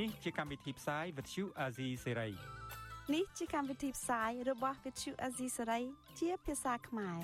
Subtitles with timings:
[0.00, 2.32] នេះជាកម្មវិធីផ្សាយ Vuthu Azizi Serai
[3.14, 5.82] នេះជាកម្មវិធីផ្សាយរបស់ Vuthu Azizi Serai
[6.20, 7.18] ជាភាសាខ្មែរ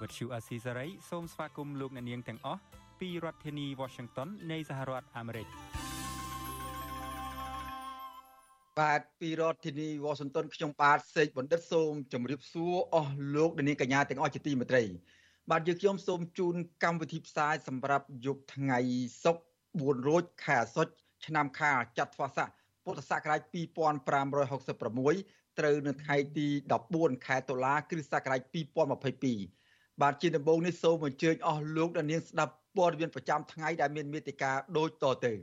[0.00, 2.60] Vuthu Azizi Serai សូមស្វាគមន៍លោកអ្នកនាងទាំងអស់
[3.00, 5.46] ពីរដ្ឋធានី Washington នៃសហរដ្ឋអាមេរិក
[8.78, 14.84] បាទពីរដ្ឋធានី Washington ខ្ញុំបាទសេកបណ្ឌិតសូមជម្រាបសួរអស់លោកអ្នកនាងកញ្ញាទាំងអស់ជាទីមេត្រី
[15.50, 16.54] បាទយើងខ្ញុំសូមជូន
[16.84, 18.80] កម្មវិធីផ្សាយសម្រាប់យប់ថ្ងៃ
[19.24, 19.42] សុក្រ
[19.76, 20.92] 4រោចខែអាសត់
[21.26, 22.48] ឆ្នាំខាលចត្វាស័ក
[22.84, 26.46] ពុទ្ធសករាជ2566ត្រូវនៅថ្ងៃទី
[26.86, 28.40] 14ខែតុលាគ្រិស្តសករាជ
[29.36, 35.34] 2022បាទជាដំបូងនេះសូមអញ្ជើញអស់លោកអ្នកនាងស្ដាប់ព័ត៌មានប្រចាំថ្ងៃដែលមានមេតិការដូចតទៅ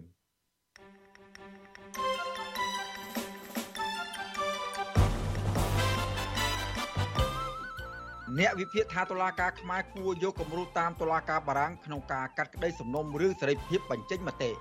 [8.39, 14.51] អ្នកវិភាគថាតុលាការខ្មែរគួរយកគំរូតាមតុលាការបារាំងក្នុងការកាត់ក្តីសំណុំរឿងសេរីភាពបញ្ចេញមតិ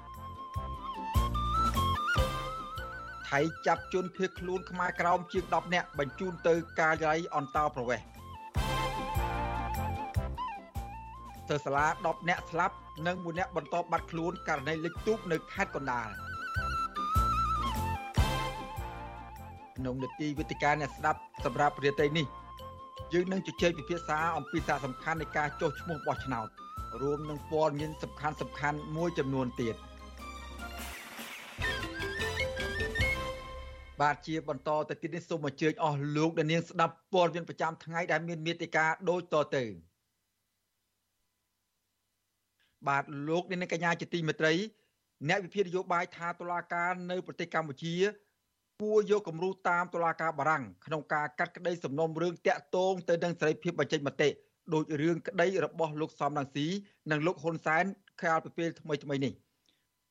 [3.35, 8.07] ថៃចាប់ជនភៀសខ្លួនខ្មែរក្រោមជាង10នាក់បញ្ជូនទៅការិយាល័យអន្តោប្រវេសន៍
[11.51, 12.75] ទៅសាលា10នាក់ស្លាប់
[13.07, 16.09] និង1នាក់បន្តបាត់ខ្លួនករណីលិចទូកនៅខេត្តកណ្ដាល
[19.77, 22.27] ក្នុងនីតិវិទ្យាអ្នកស្ដាប់សម្រាប់រាត្រីនេះ
[23.13, 26.49] យើងនឹងជជែកពិភាក្សាអំពីសារៈសំខាន់នៃការចុះឈ្មោះបោះឆ្នោត
[27.03, 29.77] រួមនឹងព័ត៌មានសំខាន់សំខាន់មួយចំនួនទៀត
[34.01, 39.65] បាទជាបន្តទៅទៀតនេះសូមអញ្ជើញអស់លោកអ្នកនាងស្ដាប់ព័ត៌មានប្រចាំថ្ងៃដែលមានមេតិការដូចតទៅ
[42.89, 44.53] បាទលោកអ្នកនាងកញ្ញាជាទីមេត្រី
[45.29, 47.95] អ្នកវិភាគនយោបាយថាតុលាការនៅប្រទេសកម្ពុជា
[48.83, 54.29] គួរយកគំរូតាមតុលាការបារាំងក្នុងការកាត់ក្តីសំណុំរឿងតាក់ទងទៅនឹងសេរីភាពបញ្ចេញមតិ
[54.75, 56.67] ដោយរឿងក្តីរបស់លោកសំរងស៊ី
[57.11, 57.85] និងលោកហ៊ុនសែន
[58.23, 59.33] កាលពីពេលថ្មីថ្មីនេះ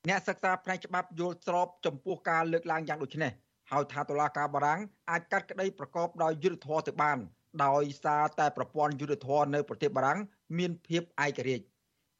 [0.09, 3.31] អ្នកសិក្សាផ្នែកច្បាប់យល់ស្របចំពោះការលើកឡើងយ៉ាងដូចនេះ
[3.73, 4.79] ហើយថាតុលាការបារាំង
[5.11, 7.17] អាចកាត់ក្តីប្រកបដោយយុត្តិធម៌ទៅបាន
[7.65, 10.19] ដោយសារតែប្រព័ន្ធយុត្តិធម៌នៅប្រទេសបារាំង
[10.57, 11.65] មានភាពឯករាជ្យ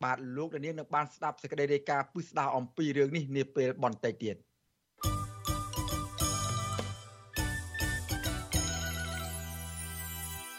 [0.03, 4.37] បាទលោកនាងនឹងបានស្ដាប់សេចក្តីរាយការណ៍ពិស្ដារអំពីរឿងនេះនាពេលបន្តិចទៀត។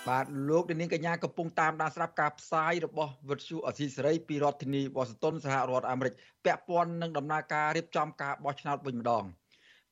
[0.09, 9.25] បាទលោកនាងកញ្ញាកំពុងតាមដានស្ដាប់ការផ្សាយរបស់វិទ្យុអសីសេរីពីរដ្ឋធានីវ៉ាស៊ីនតោនសហរដ្ឋអាមេរិកពាក់ព័ន្ធនឹងដំណើរការរៀបចំការបោះឆ្នោតវិញម្ដង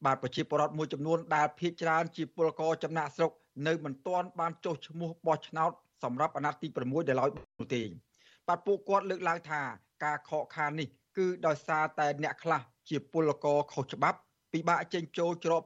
[0.04, 3.30] បាទប្រជាពលរដ្ឋមួយចំនួនដែលភៀសច្រើនជាពលករចំណាក់ស្រុក
[3.66, 5.70] នៅមិនទាន់បានចុះឈ្មោះបោះឆ្នោត
[6.02, 7.82] សម្រាប់អាណត្តិទី6ដែលឡើយនោះទេ
[8.48, 9.60] បាទពួកគាត់លើកឡើងថា
[10.04, 14.18] ការខកខាននេះគឺដោយសារតែអ្នកខ្លះជាពលករខុសច្បាប់
[14.52, 15.62] ពិបាកចេញចូលច្រក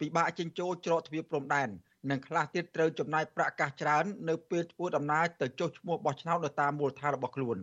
[0.00, 1.68] ពិបាកចេញចូលច្រកទ្វារព្រំដែន
[2.10, 7.58] និងខ្លះទៀតត្រូវចំណាយប្រាក់កាសច្រើននៅពេលធ្វើដំណើរទៅចុះឈ្មោះបោះឆ្នោតនៅតាមមូលដ្ឋានរបស់ខ្លួន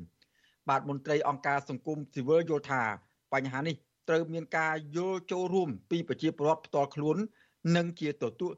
[0.70, 2.82] បាទមន្ត្រីអង្គការសង្គមស៊ីវិលយល់ថា
[3.34, 3.76] បញ្ហានេះ
[4.10, 7.18] ត្រូវមានការយល់ចូលរួមពីប្រជាពលរដ្ឋផ្ទាល់ខ្លួន
[7.76, 8.54] និងជាទទួល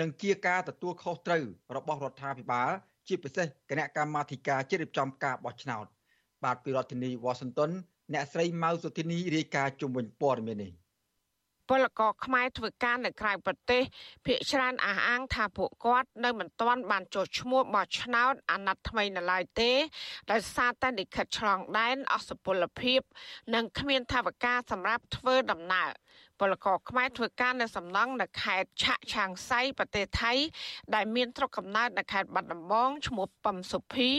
[0.00, 1.42] និងជាការទទួលខុសត្រូវ
[1.76, 2.70] របស់រដ្ឋាភិបាល
[3.06, 5.86] ជាពិសេសគណៈកម្មាធិការជាតិរៀបចំការបោះឆ្នោត
[6.44, 7.70] បាទពីរដ្ឋធានី Washington
[8.12, 10.72] អ្នកស្រីម៉ៅសុធីនីរាយការណ៍ជុំវិញព័ត៌មាននេះ
[11.68, 13.82] ពលករខ្មែរធ្វើការនៅក្រៅប្រទេស
[14.26, 19.72] ភាគច្រើនអះអាងថាពួកគាត់នៅមិនទាន់បានចុះឈ្មោះបោះឆ្នោតអាណត្តិថ្មីនៅឡើយទេ
[20.30, 23.00] ដោយសារតែលិខិតឆ្លងដែនអសុពលភាព
[23.54, 25.90] និងគ្មានថវិកាសម្រាប់ធ្វើដំណើរ
[26.40, 30.32] ពលករខ្មែរធ្វើការនៅសំណង់នៅខេត្តឆាក់ឆាងសៃប្រទេសថៃ
[30.94, 34.10] ដែលមានស្រុកកំណើតនៅខេត្តបាត់ដំបងឈ្មោះពឹមសុភី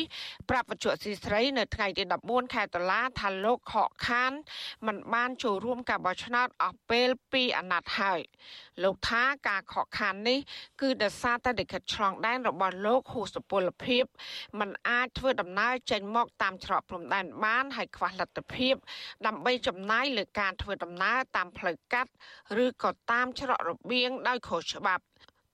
[0.49, 4.31] ប្រាប់វិទ្យុស៊ីស្រីនៅថ្ងៃទី14ខែតុលាថាលោកខកខាន
[4.87, 8.19] មិនបានចូលរួមការបោះឆ្នោតអស់ពេល2អាណត្តិហើយ
[8.83, 10.39] លោកថាការខកខាននេះ
[10.81, 14.03] គឺដោយសារតែលិខិតឆ្លងដែនរបស់លោកហួសសុពលភាព
[14.59, 18.75] มันអាចធ្វើដំណើរចេញមកតាមច្រកព្រំដែនបានហើយខ្វះលទ្ធភាព
[19.27, 22.08] ដើម្បីចំណាយលើការធ្វើដំណើរតាមផ្លូវកាត់
[22.63, 25.03] ឬក៏តាមច្រករបៀងដោយខុសច្បាប់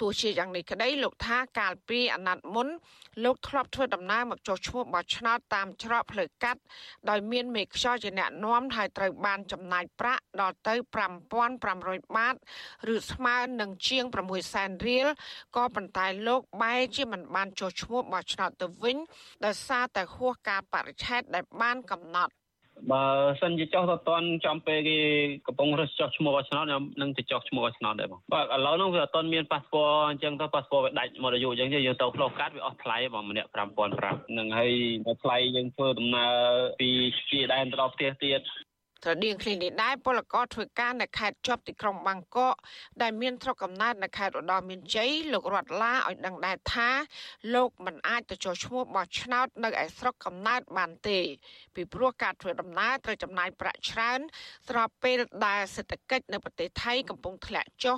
[0.02, 2.68] ទោះជាយ៉ាងនេះក្តីលោកថាកាលពីអាណត្តិមុន
[3.24, 6.62] លោកធ្លាប់ធ្វើដំណើរមកចុះឈ្មោះបោះឆ្នោតតាមច្រកផ្លូវកាត់
[7.10, 10.74] ដោយមានមេខ្យល់ជាអ្នកនាំហើយត្រូវបានចំណាយប្រាក់ដល់ទៅ
[11.46, 12.36] 5500បាត
[12.94, 15.08] ឬស្មើនឹងជាង6សែនរៀល
[15.56, 18.98] ក៏ប៉ុន្តែលោកបែរជាមិនបានចុះឈ្មោះបោះឆ្នោតទៅវិញ
[19.46, 22.34] ដោយសារតែហួសការបរិច្ឆេទដែលបានកំណត់
[22.92, 23.04] បើ
[23.42, 24.98] សិនជាចុះទៅតាន់ចំពេលគេ
[25.48, 33.50] កំពុងរើសចុះឈ្មោះឲ្យឆ្នោតខ្ញុំនឹងទៅចុះឈ្មោះឲ្យឆ្នោតដែរបងបាទឥឡូវហ្នឹងវាអត់ទាន់មានប៉ាសពតអញ្ចឹងទៅប៉ាសពតវាដាច់មកអាយុអញ្ចឹងយើងទៅផ្លូវកាត់វាអស់ថ្លៃបងម្នាក់
[33.94, 34.74] 5500នឹងហើយ
[35.24, 36.34] ថ្លៃយើងធ្វើដំណើរ
[36.80, 36.90] ពី
[37.30, 38.42] ជាដែនទៅដល់ផ្ទះទៀត
[39.04, 42.56] ស្រដៀងគ្នានេះដែរពលករធ្វើការនៅខេត្តជាប់ទីក្រុងបាងកក
[43.02, 46.90] ដែលមានស្រុកកំណើតនៅខេត្តឧត្តរមានជ័យលោករតឡាឲ្យដឹងដែរថា
[47.56, 51.20] លោកមិនអាចទៅចុះឈ្មោះបោះឆ្នោតនៅឯស្រុកកំណើតបានទេ
[51.76, 54.20] ពីព្រោះការធ្វើដំណើរត្រូវចំណាយប្រាក់ច្រើន
[54.70, 57.98] ស្របពេលដែលសេដ្ឋកិច្ចនៅប្រទេសថៃកំពុងធ្លាក់ចុះ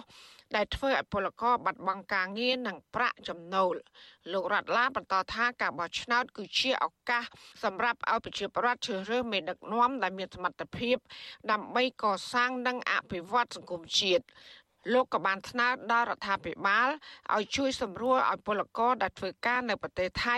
[0.56, 3.76] ដែលធ្វើឲ្យពលករបាត់បង់ការងារនិងប្រាក់ចំណូល
[4.34, 7.24] លោករតឡាបន្តថាការបោះឆ្នោតគឺជាឱកាស
[7.64, 10.98] សម្រាប់ឲ្យប្រជាពលរដ្ឋជ្រើសរើសមេដឹកនាំដែលមានសមត្ថភាព
[11.52, 14.26] ដើម្បីកសាងនិងអភិវឌ្ឍសង្គមជាតិ
[14.94, 16.90] លោកក៏បានថ្នើដល់រដ្ឋាភិបាល
[17.36, 20.38] ឲ្យជួយសម្រួលឲ្យពលករដែលធ្វើការនៅប្រទេសថៃ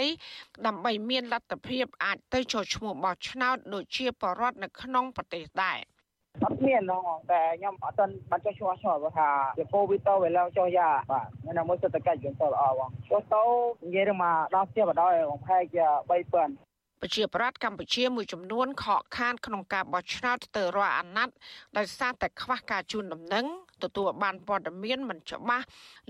[0.66, 5.80] ដើម្បីមានលទ្ធភាពអាចទៅចូលឈ្មោះបោះឆ្នោតដូចជាបរដ្ឋនៅក្នុងប្រទេសដែរ។
[6.44, 9.30] អត់មានហ្មងតែខ្ញុំអត់ទាន់បានចុះឈ្មោះឈ្មោះព្រោះថា
[9.60, 11.28] វាកូវីដទៅវាឡើងចុះយ៉ាបាទ
[11.58, 13.44] នៅមួយសេដ្ឋកិច្ចយើងទៅល្អបងចុះទៅ
[13.86, 15.64] និយាយមកដល់ផ្ទះបដ ாய் បងផែក
[16.10, 16.70] 3000
[17.02, 21.36] ប្រជាប្រដ្ឋកម្ពុជាមួយចំនួនខកខានក្នុងការបោះឆ្នោតទៅរាល់អាណត្តិ
[21.78, 23.46] ដោយសារតែខ្វះការជូនដំណឹង
[23.84, 25.66] ទទួលបានព័ត៌មានមិនច្បាស់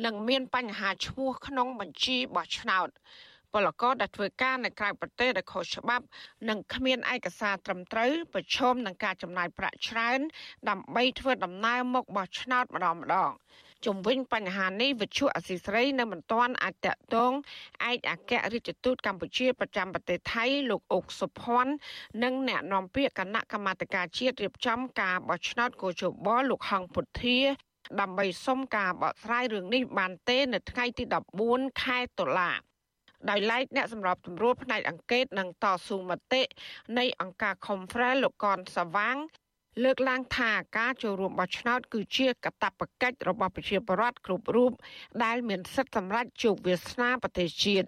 [0.05, 2.89] និងមានបញ្ហាឈ្មោះក្នុងបញ្ជីបោះឆ្នោត
[3.53, 6.05] ពលករដែលធ្វើការនៅក្រៅប្រទេសដែលខុសច្បាប់
[6.49, 10.19] និងគ្មានឯកសារត្រឹមត្រូវប្រឈមនឹងការចំណាយប្រាក់ច្រើន
[10.69, 13.31] ដើម្បីធ្វើដំណើរមកបោះឆ្នោតម្ដងម្ដង
[13.85, 17.33] ជំវិញបញ្ហានេះវិទ្យុអសីស្រីនៅមិនទាន់អាចតកតង
[17.91, 21.73] ឯកអគ្គរដ្ឋទូតកម្ពុជាប្រចាំប្រទេសថៃលោកអុកសុភ័ណ្ឌ
[22.23, 27.39] និងអ្នកនាំពាក្យគណៈកម្មាធិការជាតិរៀបចំការបោះឆ្នោតកោជបលោកហងពុធា
[27.99, 31.03] ដើម្បីសុំការបកស្រាយរឿងនេះបានទេ នៅថ្ងៃទី
[31.43, 32.51] 14ខែតុលា
[33.29, 36.41] ដោយឡែកអ្នកសម្របសម្រួលផ្នែកអង្កេតនិងតស៊ូមតិ
[36.97, 39.17] នៃអង្គការ Confrel លោកកនសវាង
[39.83, 44.71] លើកឡើងថាការចូលរួមបោះឆ្នោតគឺជាកាតព្វកិច្ចរបស់ប្រជាពលរដ្ឋគ្រប់រូប
[45.23, 47.87] ដែលមានសិទ្ធិសម្រេចជោគវាសនាប្រទេសជាតិ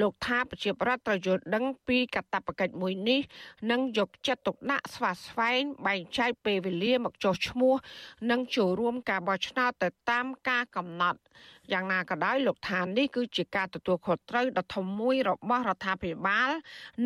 [0.00, 3.20] លោកថាប្រជាពលរដ្ឋត្រូវយល់ដឹងពីកាតព្វកិច្ចមួយនេះ
[3.70, 7.74] និងយកចិត្តទុកដាក់ស្វាស្វែងបែងចែកពេលវេលាមកចុះឈ្មោះ
[8.30, 11.20] និងចូលរួមការបោះឆ្នោតទៅតាមការកំណត់
[11.72, 16.50] យ៉ាងណាក៏ដោយលោកថានេះគឺជាការទទួលខុសត្រូវដ៏ធំមួយរបស់រដ្ឋាភិបាល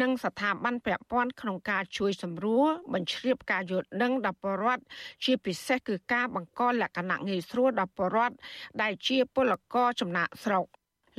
[0.01, 4.83] និងស្ថាប័នពាក់ព័ន្ធក្នុងការជួយសម្រួលបញ្ជ្រាបការយល់ដឹងដល់ប្រជាពលរដ្ឋ
[5.25, 8.37] ជាពិសេសគឺការបង្កលក្ខណៈងាយស្រួលដល់ប្រជាពលរដ្ឋ
[8.83, 10.67] ដែលជាពលករចំណាក់ស្រុក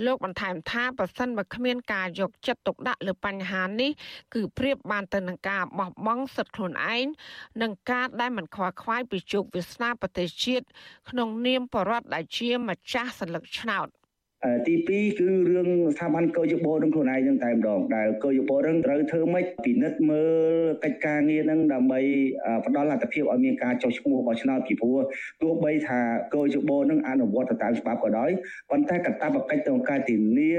[0.06, 3.92] លោកបន្ថែមថាប្រសិនបើគ្មានការយកចិត្តទុកដាក់លើបញ្ហានេះ
[4.34, 7.06] គឺប្រៀបបានទៅនឹងការបោះបង់សិទ្ធិខ្លួនឯង
[7.62, 10.66] និងការដែលមិនខ្វល់ខ្វាយពីជោគវាសនាប្រទេសជាតិ
[11.10, 13.88] ក្នុងនាមបរដ្ឋដែលជាម្ចាស់សន្លឹកឆ្នោត។
[14.68, 22.00] ទី2គឺរឿងស្ថាប័នកោយបោនឹងខ្លួនឯងនឹងតែម្ដងដែលកោយបោនឹងត្រូវធ្វើម៉េចពិនិត្យមើលកិច្ចការងារនឹងដើម្បី
[22.66, 25.00] ផ្ដល់លទ្ធភាពឲ្យមានការចុះឈ្មោះបោះឆ្នោតពីព្រោះ
[25.42, 26.00] ទោះបីថា
[26.36, 28.32] កោយបោនឹងអនុវត្តទៅតាមច្បាប់ក៏ដោយ
[28.70, 30.52] ប៉ុន្តែកតាបកិច្ចក្នុងការធានា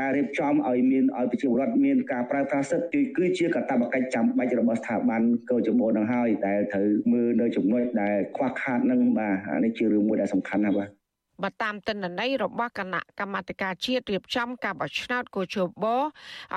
[0.00, 11.01] ការរៀបចំឲ្យមានឲ្យប្រជាពលរដ្ឋមានការប្រើប្រាស់សិទ្ធិគឺជាកតាបកិច្ចចាំបាច់របស់ស្ថាប័នកោយបោនឹងហើយដែលត្រូវមើលនៅចំណុចដែលខ្វះខាតនឹងបាទនេះជារឿងមួយដែលសំខាន់ណាស់បាទ
[11.42, 16.04] បើតាមទិន្នន័យរបស់គណៈកម្មាធិការជាតិរៀបចំការបោះឆ្នោតកោជបឲ្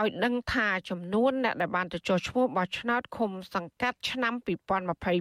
[0.06, 4.34] យដឹងថាចំនួនអ្នកដែលបានទៅចុះឈ្មោះបោះឆ្នោតឃុំសង្កាត់ឆ្នាំ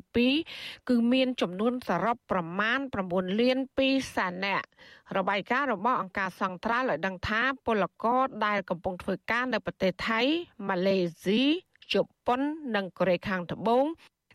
[0.00, 2.78] 2022គឺមានចំនួនសរុបប្រមាណ
[3.10, 4.66] 9លាន2សែននាក់
[5.16, 10.20] របាយការណ៍របស់អង្គការសង្ត្រាល់ឲ្យដឹងថាពលករដែលកំពុងធ្វើការនៅប្រទេសថៃ
[10.68, 11.42] ម៉ាឡេស៊ី
[11.92, 11.94] ជ
[12.26, 12.40] ប៉ុន
[12.76, 13.84] និងកូរ៉េខាងត្បូង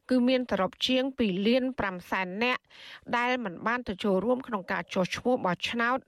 [0.10, 2.62] គឺមានសរុបជាង2លាន5សែននាក់
[3.18, 6.00] ដែលមិនបានទៅចូលរួមក្នុងការចុះឈ្មោះបោះឆ្នោត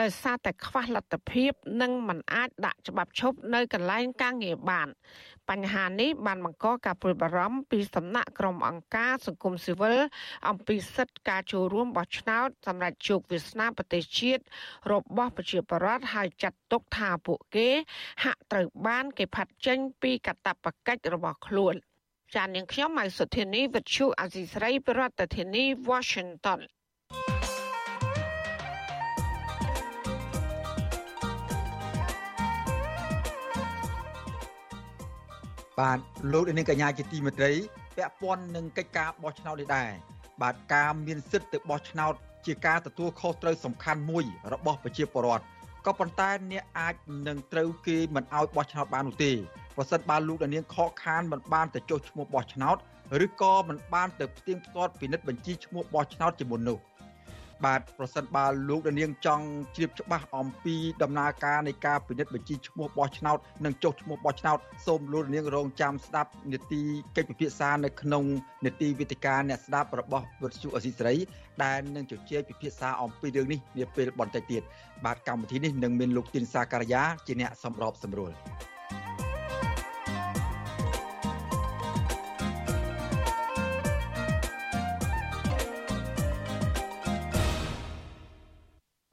[0.00, 1.52] ដោយសារតែខ្វះលទ្ធភាព
[1.82, 4.88] និងមិនអាចដាក់ច្បាប់ឈប់នៅកន្លែងការងារបាន
[5.50, 9.96] បញ្ហានេះបានបង្កការព្រួយបារម្ភពីសំណាក់ក្រុមអង្គការសង្គមស៊ីវិល
[10.48, 14.42] អំពីសិទ្ធិការចូលរួមបោះឆ្នោតសម្រាប់ជោគវាសនាប្រទេសជាតិ
[14.92, 17.68] របស់ប្រជាពលរដ្ឋហើយចាត់ទុកថាពួកគេ
[18.24, 21.76] ហាក់ត្រូវបាន គេផាត់ចេញពីកាតព្វកិច្ចរបស់ខ្លួន។
[22.34, 26.60] ចាននាងខ្ញុំម៉ៅសុធានីវិទ្យុអាស៊ីស្រីប្រធានាធិបតី Washington
[35.78, 35.98] បាទ
[36.32, 37.52] លោកនាងកញ្ញាជាទីមេត្រី
[37.96, 39.90] ពាក់ព័ន្ធនឹងកិច្ចការបោះឆ្នោតនេះដែរ
[40.42, 42.14] បាទការមានសិទ្ធិទៅបោះឆ្នោត
[42.46, 45.44] ជាការទទួលខុសត្រូវសំខាន់មួយ របស់ប្រជាពលរដ្ឋ
[45.86, 46.94] ក៏ប៉ុន្តែអ្នកអាច
[47.28, 49.32] នឹងត្រូវគេមិនអោយបោះឆ្នោតបាននោះទេ
[49.76, 52.76] ប្រសិនបើលោកនាងខកខានមិនបានទៅចុះឈ្មោះបោះឆ្នោត
[53.24, 56.78] ឬក៏មិនបានទៅផ្ទៀងផ្ទាត់ពិនិត្យបញ្ជីឈ្មោះបោះឆ្នោតជាមុននោះ
[57.64, 59.46] បាទប្រសិនបើលោកនាងចង់
[59.76, 66.82] ជ្រាបច្បាស់អំពីដំណើរការនៃការពិនិត្យបញ្ជីឈ្មោះបោះឆ្នោតនិងចុះឈ្មោះបោះឆ្នោតសូមលោកនាងរងចាំស្ដាប់នីតិ
[67.16, 68.24] កិច្ចពិភាក្សានៅក្នុង
[68.64, 71.16] នីតិវិទ្យាអ្នកស្ដាប់របស់វិទ្យុអសីសេរី
[71.62, 74.62] ដែលនឹងជជែកពិភាក្សាអំពីរឿងនេះនាពេលបន្តិចទៀត
[75.04, 78.32] បាទកម្មវិធីនេះនឹងមានលោកទីនសាការីយ៉ាជាអ្នកសម្របសម្រួល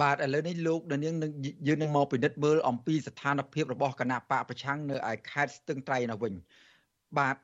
[0.01, 1.31] បាទឥឡូវនេះលោកនាងនឹង
[1.67, 6.33] យើងនឹងមកពិនិត្យមើលអំពីស្ថានភាពរបស់គណៈបកប្រឆាំងនៅឯខេត្តស្ទឹងត្រែងនោះវិញ
[7.17, 7.35] បាទ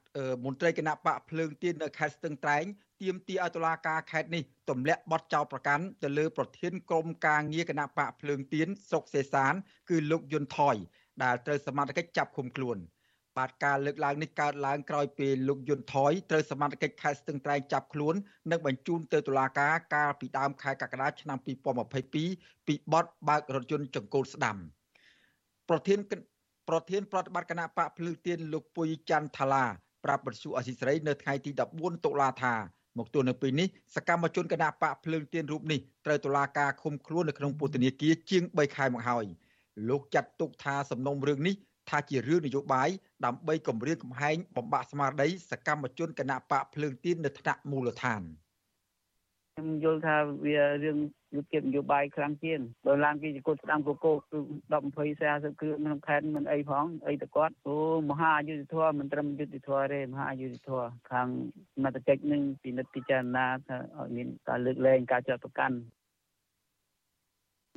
[0.45, 2.63] មន្ត្រីគណៈបកភ្លើងទៀននៅខេត្តស្ទឹងត្រែង
[3.01, 9.53] ទាមទារឲ្យតុលាការខេត្តនេះទម្លាក់បទចោទប្រកាន់ទៅលើប្រធានក្រុមការងារគណៈបកភ្លើងទៀនស្រុកសេសាន
[9.89, 10.75] គឺលោកយុនថយ
[11.23, 12.77] ដែលត្រូវសមត្ថកិច្ចចាប់ឃុំខ្លួន
[13.37, 18.15] បាទការលើកឡើងនេះកើតឡើងក្រោយពេលលោកយុនថយត្រូវសមត្ថកិច្ចខេត្តស្ទឹងត្រែងចាប់ខ្លួន
[18.51, 21.37] និងបញ្ជូនទៅតុលាការកាលពីដើមខែកក្កដាឆ្នាំ
[22.01, 24.57] 2022ពីបទបើករថយន្តចង្កូតស្ដាំ
[25.69, 25.99] ប្រធាន
[26.69, 29.65] ប្រធានប្រតិបត្តិគណៈបកភ្លឺទៀនលោកពុយច័ន្ទថាឡា
[30.05, 32.53] ប្រាប់បទសុអសីសេរីនៅថ្ងៃទី14តុលាថា
[32.97, 39.25] មកទល់នៅពេលនេះសកម្មជនគណៈបកភ្លើងទៀនរូបនេះត្រូវតុលាការឃុំខ្លួននៅក្នុងពន្ធនាគារជាង3ខែមកហើយ
[39.89, 41.55] លោកចាត់ទុកថាសំណុំរឿងនេះ
[41.89, 42.89] ថាជារឿងនយោបាយ
[43.25, 48.23] ដើម្បីគម្រាមកំហែងបំបាក់ស្មារតីសកម្មជនគណៈបកភ្លើងទៀននៅថ្នាក់មូលដ្ឋាន
[49.55, 50.97] ខ្ញុំយល់ថាវារឿង
[51.35, 54.11] យុទ្ធនយោបាយខ្លាំងជាងបើឡើងពីគុតស្ដាំកកគឺ
[54.71, 57.75] 10 20 40គ្រឿងក្នុងខេត្តមិនអីផងអីទៅគាត់អូ
[58.09, 61.27] មហាយុទ្ធធម៌មិនត្រឹមយុទ្ធធម៌ទេមហាយុទ្ធធម៌ខាង
[61.83, 65.77] មតិកិច្ចនឹងពិនិត្យពិចារណាថាឲ្យមានការលើកលែងការចាត់ប្រកាន់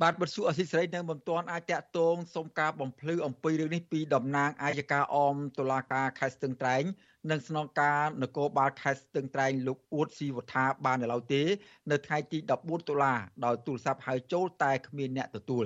[0.03, 6.83] បាទបទសុអសីសេរីនៅមិនទាន់អាចតាក់ទងសុំការបំភ្លឺអំពីរឿងនេះពីតំណាងអាយកាអមតុលាការខេត្តស្ទឹងត្រែង
[7.31, 11.43] និងស្នងការនគរបាលខេត្តស្ទឹងត្រែងលោកអួតស៊ីវថាបាននៅឡើយទេ
[11.91, 13.13] នៅថ្ងៃទី14តុលា
[13.45, 15.65] ដោយទូរស័ព្ទហៅចូលតែគ្មានអ្នកទទួល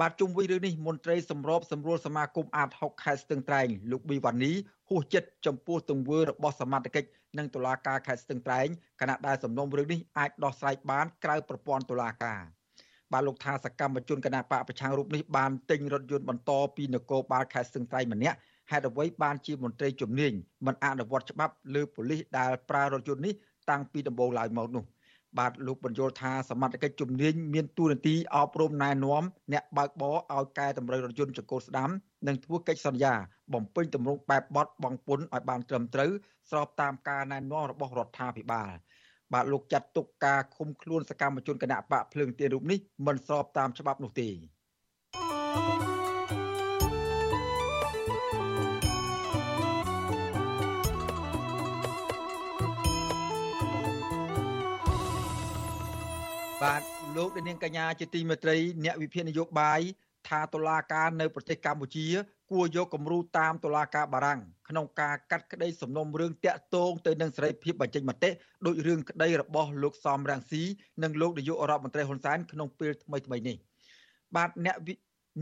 [0.00, 4.52] បាទជុំវិញរឿងនេះមន្ត្រីសម្របសម្រួលសមាគមអាត6ខេត្តស្ទឹងត្រែងលោកប៊ីវ៉ានី
[4.88, 7.04] ហួសចិត្តចំពោះទង្វើរបស់សមាជិក
[7.38, 8.66] និងតុលាការខេត្តស្ទឹងត្រែង
[9.00, 12.42] ខណៈដែលសំណុំរឿងនេះអាចដោះស្រាយបានក្រៅប្រព័ន្ធតុលាការ។
[13.12, 18.36] បាទលោកថាសកម្មជនគណៈបកប្រឆាំងរូបនេះបានទិញរថយន្តបន្តពីនគរបាលខេត្តស្ទឹងត្រែងម្នាក់
[18.70, 20.32] ហេតុអ្វីបានជាមន្ត្រីជំនាញ
[20.66, 23.34] មិនអនុវត្តច្បាប់លើប៉ូលីសដែលប្រើរថយន្តនេះ
[23.70, 24.84] តាំងពីដំបូងឡើយមកនោះ
[25.38, 29.22] បាទលោកបញ្យល់ថាសមត្ថកិច្ចជំនាញមានទួនាទីអប់រំណែនាំ
[29.52, 31.90] អ្នកបើកបរឲ្យកែតម្រូវរថយន្តចង្កូតស្ដាំ
[32.26, 33.14] និងធ្វើកិច្ចសន្យា
[33.54, 36.10] បំពេញទម្រង់បែបបត់បង់ពន្ធឲ្យបានត្រឹមត្រូវ
[36.50, 38.70] ស្របតាមការណែនាំរបស់រដ្ឋាភិបាល
[39.32, 44.28] បាទលោកចាត់ទុកការឃុំខ្លួនសកម្មជនគណៈបកភ្លើងទៀនរូបនេះមិនស្របតាមច្បាប់នោះទេ
[56.62, 56.82] បាទ
[57.16, 59.80] លោកនាងកញ្ញាជាទីមេត្រីអ្នកវិភាគនយោបាយ
[60.28, 62.06] ថាតុលាការនៅប្រទេសកម្ពុជា
[62.50, 68.30] គួរយកគំរូតាមតុលាការបារាំងក្នុងការកាត់ក្តីសំណុំរឿងតាក់ទងទៅនឹងសេរីភាពបញ្ចេញមតិ
[68.66, 70.62] ដោយរឿងក្តីរបស់លោកសំរងស៊ី
[71.02, 73.56] និងលោកនាយករដ្ឋមន្ត្រីហ៊ុនសែនក្នុងពេលថ្មីថ្មីនេះ
[74.36, 74.76] បាទអ្នក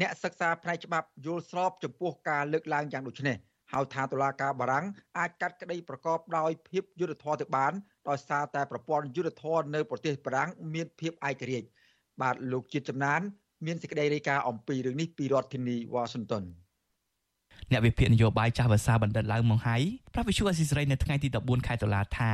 [0.00, 3.37] អ្នកសិក្សាផ្នែកច្បាប់យល់ស្របចំពោះការលើកឡើងយ៉ាងដូចនេះ
[3.73, 4.87] ហើយថាតុលាការបារាំង
[5.19, 7.73] អាចកាត់ក្តីប្រកបដោយភាពយុត្តិធម៌ទៅបាន
[8.09, 11.69] ដោយសារតែប្រព័ន្ធយុត្តិធម៌នៅប្រទេសបារាំងមានភាពឯករាជ្យ
[12.23, 13.21] បាទលោកជាតិចំណាន
[13.66, 16.44] មានសេចក្តីរាយការណ៍អំពីរឿងនេះពីរដ្ឋធានីវ៉ាស៊ីនតោន
[17.70, 19.76] អ្នកវិភាគនយោបាយចាស់ភាសាបណ្ឌិតឡៅម៉ុងហៃ
[20.14, 22.32] ប្រាប់វិទ្យុអស៊ីសេរីនៅថ្ងៃទី14ខែតុលាថា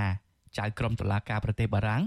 [0.58, 2.02] ចៅក្រមតុលាការប្រទេសបារាំង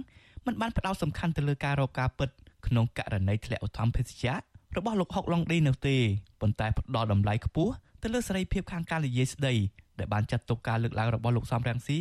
[0.46, 2.30] មិនបានផ្ដោតសំខាន់ទៅលើការរកការពិត
[2.68, 4.36] ក្នុងករណីធ្លាក់ឧត្តមភេសជ្ជៈ
[4.78, 5.98] របស់លោកហុកឡុងឌីនោះទេ
[6.42, 9.54] ប៉ុន្តែផ្ដោតតម្លៃខ្ពស់ទៅលើសេរីភាពខាងការនិយាយស្ដី
[10.00, 12.00] ដែលបានចាត់ទុកការលើកឡើងរបស់លោកសំរងស៊ី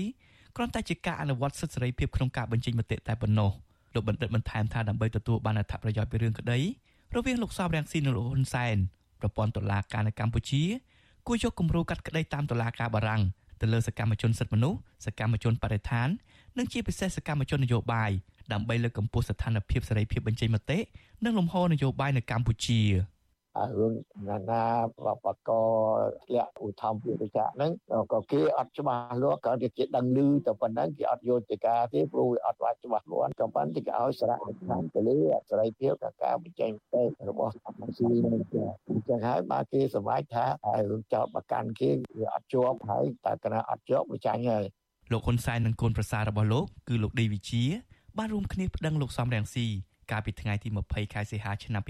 [0.56, 3.50] គ្រាន់តែជាការអនុវត្តសិទ្ធិសេរីភាពក្នុងការបញ្ចេញមតិតែប៉ុណ្ណោះ
[3.94, 6.58] លោកបណ្ឌិតបន្ថែមថាដើម្បីទទួលបានអត្ថប្រយោជន៍ពីរឿងក្តី
[7.16, 8.76] រវាងលោកសំរងស៊ីនិងលោកហ៊ុនសែន
[9.20, 10.62] ប្រព័ន្ធតុលាការនៅកម្ពុជា
[11.26, 13.22] គួរយកគំរូកាត់ក្តីតាមតុលាការបារាំង
[13.60, 16.08] ទៅលើសកម្មជនសិទ្ធិមនុស្សសកម្មជនបរិស្ថាន
[16.58, 18.10] និងជាពិសេសសកម្មជននយោបាយ
[18.52, 20.78] ដើម្បីលើកកម្ពស់ស្ថានភាពសេរីភាពបញ្ចេញមតិ
[21.24, 22.80] និងលំហនយោបាយនៅកម្ពុជា។
[23.78, 23.92] រឿង
[24.28, 24.62] ណានា
[25.04, 25.50] បបក
[26.26, 27.72] ធ្លាក់ឧទ្ធម្ភាគចៈហ្នឹង
[28.12, 40.46] ក៏គេអត់ច្បាស់លាស់ក៏គេដឹងឮតែប៉ុណ្ណឹងគេអត់យល់ទៅការទេព្រោះវាអត់បានច្បាស់លាស់ក៏ប៉ុន្តែគេឲ្យសារៈសំខាន់ទៅលើអសេរីភាពនៃការបញ្ចេញមតិរបស់អង្គស៊ីនឹងចាអញ្ចឹងហើយបាទគេសម្រេចថា
[40.90, 44.64] រឿងចោតប្រកាន់គេវាអត់ជាប់ហើយតែគណៈអត់ជាប់វាចាញ់ហើយ
[45.12, 47.64] លោកហ៊ុនសែននិងកូនប្រសាររបស់លោកគឺលោកឌីវិជា
[48.18, 49.66] បានរួមគ្នាប្តឹងលោកសំរងស៊ី
[50.10, 51.82] កាលពីថ្ងៃទី20ខែសីហាឆ្នាំ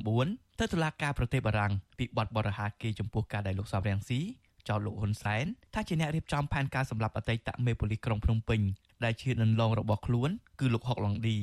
[0.00, 4.20] 2019 ទៅតុលាការប្រទេសបារាំងពីបទបរិហាគេចំពោះការដែលលោកសំរងស៊ី
[4.68, 8.60] ចោទលោកហ៊ុនសែនថាជាអ្នករៀបចំផែនការសម្រាប់អតីតមេប៉ូលីសក្រុងភ្នំពេញ
[9.04, 11.36] ដែលជាដន្លងរបស់ខ្លួនគឺលោកហុកឡុងឌី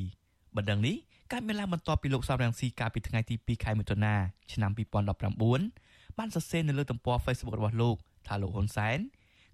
[0.56, 0.96] បណ្ដឹងនេះ
[1.32, 4.14] កើតមានឡើងបន្ទាប់ពីលោកសំរងស៊ីកាលពីថ្ងៃទី2ខែមិថុនា
[4.54, 4.72] ឆ្នាំ
[5.46, 7.96] 2019បានសរសេរនៅលើទំព័រ Facebook របស់លោក
[8.28, 8.98] ថាលោកហ៊ុនសែន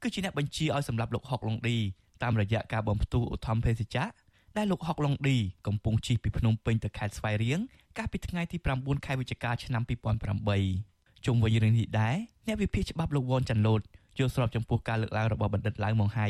[0.02, 1.78] គឺជាអ្នកបញ្ជាឲ្យសម្រាប់លោកហុកឡុងឌី
[2.24, 4.25] តាមរយៈការបំផ្ទុះឧទ្ធម្ភាគចក្រ
[4.58, 7.60] ដែលលោកហុកឡុងឌីកំពុងជិះពីភ្នំពេញទៅខេត្តស្វាយរៀង
[7.98, 9.84] កាលពីថ្ងៃទី9ខែវិច្ឆិកាឆ្នាំ
[10.54, 12.16] 2008ជុំវិញរឿងនេះដែរ
[12.48, 13.82] អ្នកវិភាគច្បាប់លោកវ៉ាន់ចាន់ឡូត
[14.18, 16.28] យល់ស្របចំពោះការលើកឡើងរបស់បណ្ឌិតឡៅម៉ុងហៃ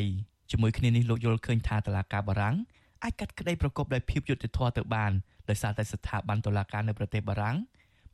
[0.50, 2.56] ជាមួយគ្នានេះលោកយល់ឃើញថាតឡាការបារាំង
[3.02, 5.12] អាចកាត់ក្តីប្រកបដោយភាពយុត្តិធម៌ទៅបាន
[5.48, 7.56] ដោយសារតែស្ថាប័នតុលាការនៅប្រទេសបារាំង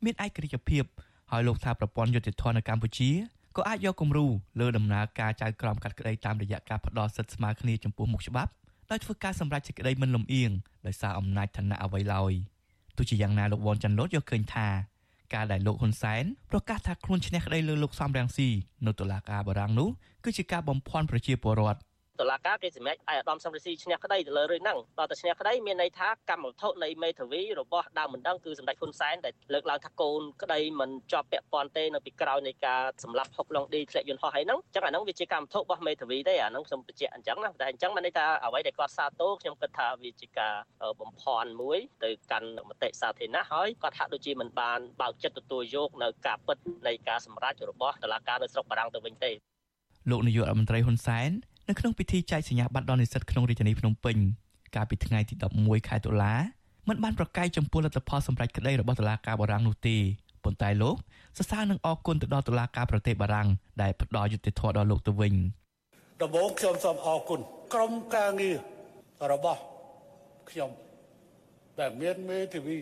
[0.03, 0.83] មានឯករាជ្យភាព
[1.31, 3.11] ហើយលោកថាប្រព័ន្ធយុតិធធម៌នៅកម្ពុជា
[3.57, 4.25] ក៏អាចយកគំរូ
[4.59, 8.51] លើដំណើរការចៅក្រមកាត់ក្តីតាមរយៈការផ្ដល់សិទ្ធិស្មើគ្នាចំពោះមុខច្បាប់
[8.93, 10.51] ដោយធ្វើការសម្រេចសេចក្តីមិនលំអៀង
[10.87, 12.33] ដោយសារអំណាចឋានៈអ្វីឡើយ
[12.97, 14.67] ទោះជាយ៉ាងណាលោកវ៉ាន់ចាន់ឡូតយកឃើញថា
[15.33, 18.49] ការដែលលោកហ៊ុនសែនប្រកាសថាខ្លួនឈ្នះក្តីលើលោកសំរងស៊ី
[18.85, 19.89] នៅតុលាការបារាំងនោះ
[20.23, 21.79] គឺជាការបំភាន់ប្រជាពលរដ្ឋ
[22.21, 40.53] តុលាការគេសម្រេចឲ្យអាដាមសំរិទ្ធីឈ្នះក្តីទៅលើរឿងហ្នឹងដល់តែឈ្នះក្តីមានន័យថាកម្មវត្ថុនៃមេធាវីរបស់ដើមមិនដឹងគឺសម្ដេចហ៊ុនសែនដែលលើកឡើងថាកូនក្តីមិនជាប់ពាក់ព័ន្ធទេនៅពីក្រោយនៃការសម្លាប់ហុកឡុងឌីធ្លាក់យន្តហោះហើយហ្នឹងអញ្ចឹងអាហ្នឹងវាជាកម្មវត្ថុរបស់មេធាវីទេអាហ្នឹងខ្ញុំបញ្ជាក់អញ្ចឹងណាតែអញ្ចឹងមានន័យថាអ្វីដែលគាត់សាទរខ្ញុំគិតថាវាជាការ
[40.99, 49.31] បំភាន់មួយទៅកាន់មតិសាធារណៈហើយគាត់ហាក់ដូចជាមិនបានបើកចិត្តទទួលយកនៅការពិតនៃការសម្រេចរបស់តុលាការនៅស្រុកបារាំងទៅវិញទេ
[50.11, 51.31] លោកនាយករដ្ឋមន្ត្រីហ៊ុនសែន
[51.69, 54.17] នៅក្នុងពិធីចែកសញ្ញាបត្រដល់និស្សិតក្នុងរាជធានីភ្នំពេញ
[54.75, 56.33] កាលពីថ្ងៃទី11ខែតុលា
[56.87, 59.97] មិនបានប្រកែកចំពោះលទ្ធផលសម្រេចក្តីរបស់តុលាការបារាំងនោះទេ
[60.43, 60.95] ប៉ុន្តែលោក
[61.37, 63.47] សរសើរនឹងអរគុណទៅដល់តុលាការប្រទេសបារាំង
[63.81, 65.33] ដែលផ្ដល់យុត្តិធម៌ដល់លោកទៅវិញ
[66.21, 67.39] ដំបូងខ្ញុំសូមអរគុណ
[67.73, 68.57] ក្រុមការងារ
[69.31, 69.59] របស់
[70.49, 70.69] ខ្ញុំ
[71.79, 72.77] ដែលមានមេធាវី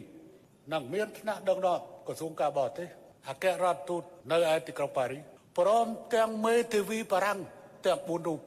[0.72, 2.88] និងមានថ្នាក់ដឹកនាំក្រសួងការបរទេស
[3.30, 5.22] អគ្គរដ្ឋទូតនៅឯទីក្រុងប៉ារីស
[5.58, 7.40] ព្រមទាំងមេធាវីបារាំង
[7.86, 8.40] ទាំង4រូប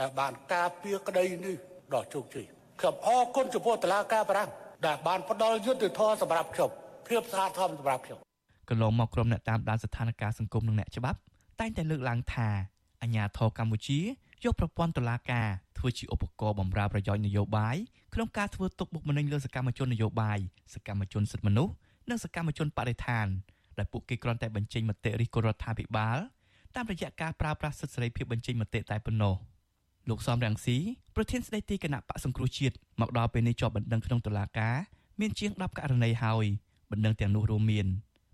[0.00, 1.56] ដែលបានការពារក្តីនេះ
[1.94, 2.46] ដល់ជោគជ័យ
[2.80, 4.50] ខ្ញុំអរគុណចំពោះតឡាការបារាំង
[4.86, 6.70] ដែលបានផ្ដល់យុទ្ធធម៌សម្រាប់ខ្ញុំ
[7.08, 8.18] ភាពស្អាតធម៌សម្រាប់ខ្ញុំ
[8.68, 11.18] កន្លងមកក្រុមអ្នកតាមដានស្ថានភាពសង្គមនិងអ្នកច្បាប់
[11.60, 12.48] តែងតែលើកឡើងថា
[13.02, 14.00] អាញាធរកម្ពុជា
[14.44, 17.76] យកប្រព័ន្ធតុលាការធ្វើជាឧបករណ៍បម្រើប្រយោជន៍នយោបាយ
[18.14, 20.38] ក្នុងការធ្វើទុកបុកម្នេញលើសកម្មជននយោបាយ
[20.74, 21.72] សកម្មជនសិទ្ធិមនុស្ស
[22.10, 23.26] និងសកម្មជនបរិស្ថាន
[23.78, 26.18] ដែលពួកគេគ្រាន់តែបញ្ចេញមតិរិះគន់រដ្ឋាភិបាល
[26.74, 29.34] តាមរយៈការប្រើប្រាស់សិទ្ធិសេរីភាពបញ្ចេញមតិតែប៉ុណ្ណោះ។
[30.08, 30.76] លោកសំរងស៊ី
[31.16, 34.76] ប្រធានស្ដីទីគណៈបកសង្គ្រោះជាតិមកដល់ពេលនេះជាប់បណ្ដឹងក្នុងតុលាការ
[35.20, 36.46] មានជាង10ករណីហើយ
[36.90, 37.86] បណ្ដឹងទាំងនោះរួមមាន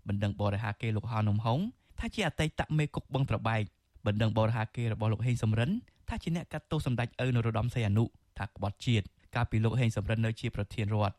[0.07, 1.59] បណ្ដឹងបរិហាគេលោកហៅនំហុង
[1.99, 3.61] ថាជាអតីតមេគុកបឹងត្របែក
[4.05, 5.69] បណ្ដឹងបរិហាគេរបស់លោកហេងសំរិន
[6.09, 8.03] ថាជាអ្នកកាត់ទោសសម្ដេចឪនរោត្តមសីហនុ
[8.39, 11.15] ថាក្បត់ជាតិកាលពីលោកហេងសំរិននៅជាប្រធានរដ្ឋ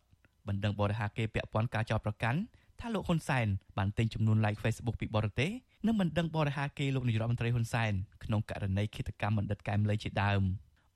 [0.47, 2.39] បណ្ដឹងបរិហាគេពាក់ព័ន្ធការចោទប្រកាន់
[2.81, 3.47] ថាលោកហ៊ុនសែន
[3.77, 5.51] បានទិញចំនួន like Facebook ពីបរទេស
[5.87, 7.93] និងមិនដឹងបរិហាគេលោកនាយរដ្ឋមន្ត្រីហ៊ុនសែន
[8.25, 10.43] ក្នុងករណីឃាតកម្មបណ្ឌិតកែមលីជាដើម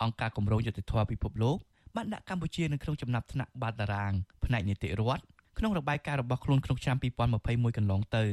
[0.02, 1.56] អង្គការគម្រោងយុតិធធម៌ពិភពលោក
[1.96, 4.12] បានដាក់កម្ពុជានៅក្នុងចំណាត់ថ្នាក់បាតតារាង
[4.44, 5.22] ផ្នែកនីតិរដ្ឋ
[5.58, 8.24] ក្នុងរបាយការណ៍របស់ខ្លួនក្នុងឆ្នាំ2021កន្លងទៅ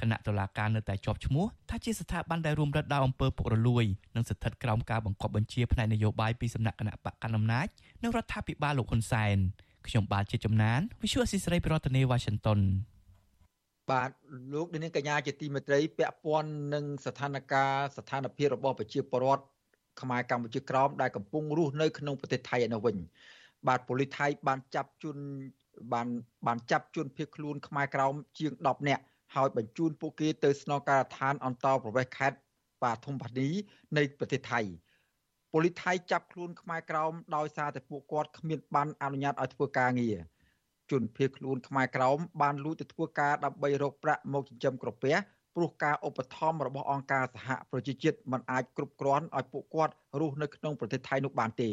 [0.00, 3.84] គណៈតុលាការនៅតែជាប់ឈ្មោះថាជាស្ថាប័នដែលរួមរឹតដល់អំពើពុករលួយ
[4.16, 7.66] និងស្ថិតក្រោមការបង្គាប់បញ្ជាផ្នែកនយោបាយពីសំណាក់គណៈបកកណ្ដាលអំណាច
[8.02, 9.36] នៅរដ្ឋាភិបាលលោកហ៊ុនសែន
[9.86, 12.60] ខ្ញុំបាទជាជំនាញ Visual Assisray ប្រធានាទី Washington
[13.90, 14.10] បាទ
[14.52, 19.44] លោកនាងកញ្ញាជាទីមេត្រីពាក់ព័ន្ធនឹងស្ថានភាពស្ថានភាពរបស់ប្រជាពលរដ្ឋ
[20.00, 22.96] ខ្មែរកម្ពុជាក្រោមដែលកំពុងរស់នៅក្នុងប្រទេសថៃឯនោះវិញ
[23.68, 25.16] បាទប៉ូលីសថៃបានចាប់ជន
[25.92, 26.08] បាន
[26.46, 29.02] បានចាប់ជនភៀសខ្លួនខ្មែរក្រោមជាង10នាក់
[29.34, 32.38] ហើយបញ្ជូនពួកគេទៅស្នងការដ្ឋានអន្តរប្រវេសន៍ខេត្ត
[32.82, 33.48] បាធំបានី
[33.96, 34.60] នៃប្រទេសថៃ
[35.52, 40.16] ប៉ូលីសថៃចាប់ខ្លួនខ្មែរក្រោមដោយសារតែពួកគាត់គ្មានបានអនុញ្ញាតឲ្យធ្វើការងារ
[40.90, 45.14] ជនភៀសខ្លួនខ្មែរក្រោមបានលួចទៅធ្វើការដើម្បីរកប្រាក់មកចិញ្ចឹមក្រពះ
[45.54, 51.70] ព្រោះការឧបត្ថម្ភរបស់អង្គការសហប្រជាជាតិមិនអាចគ្រប់គ្រាន់ឲ្យពួកគាត់រស់នៅក្នុងប្រទេសថៃនោះបានទេ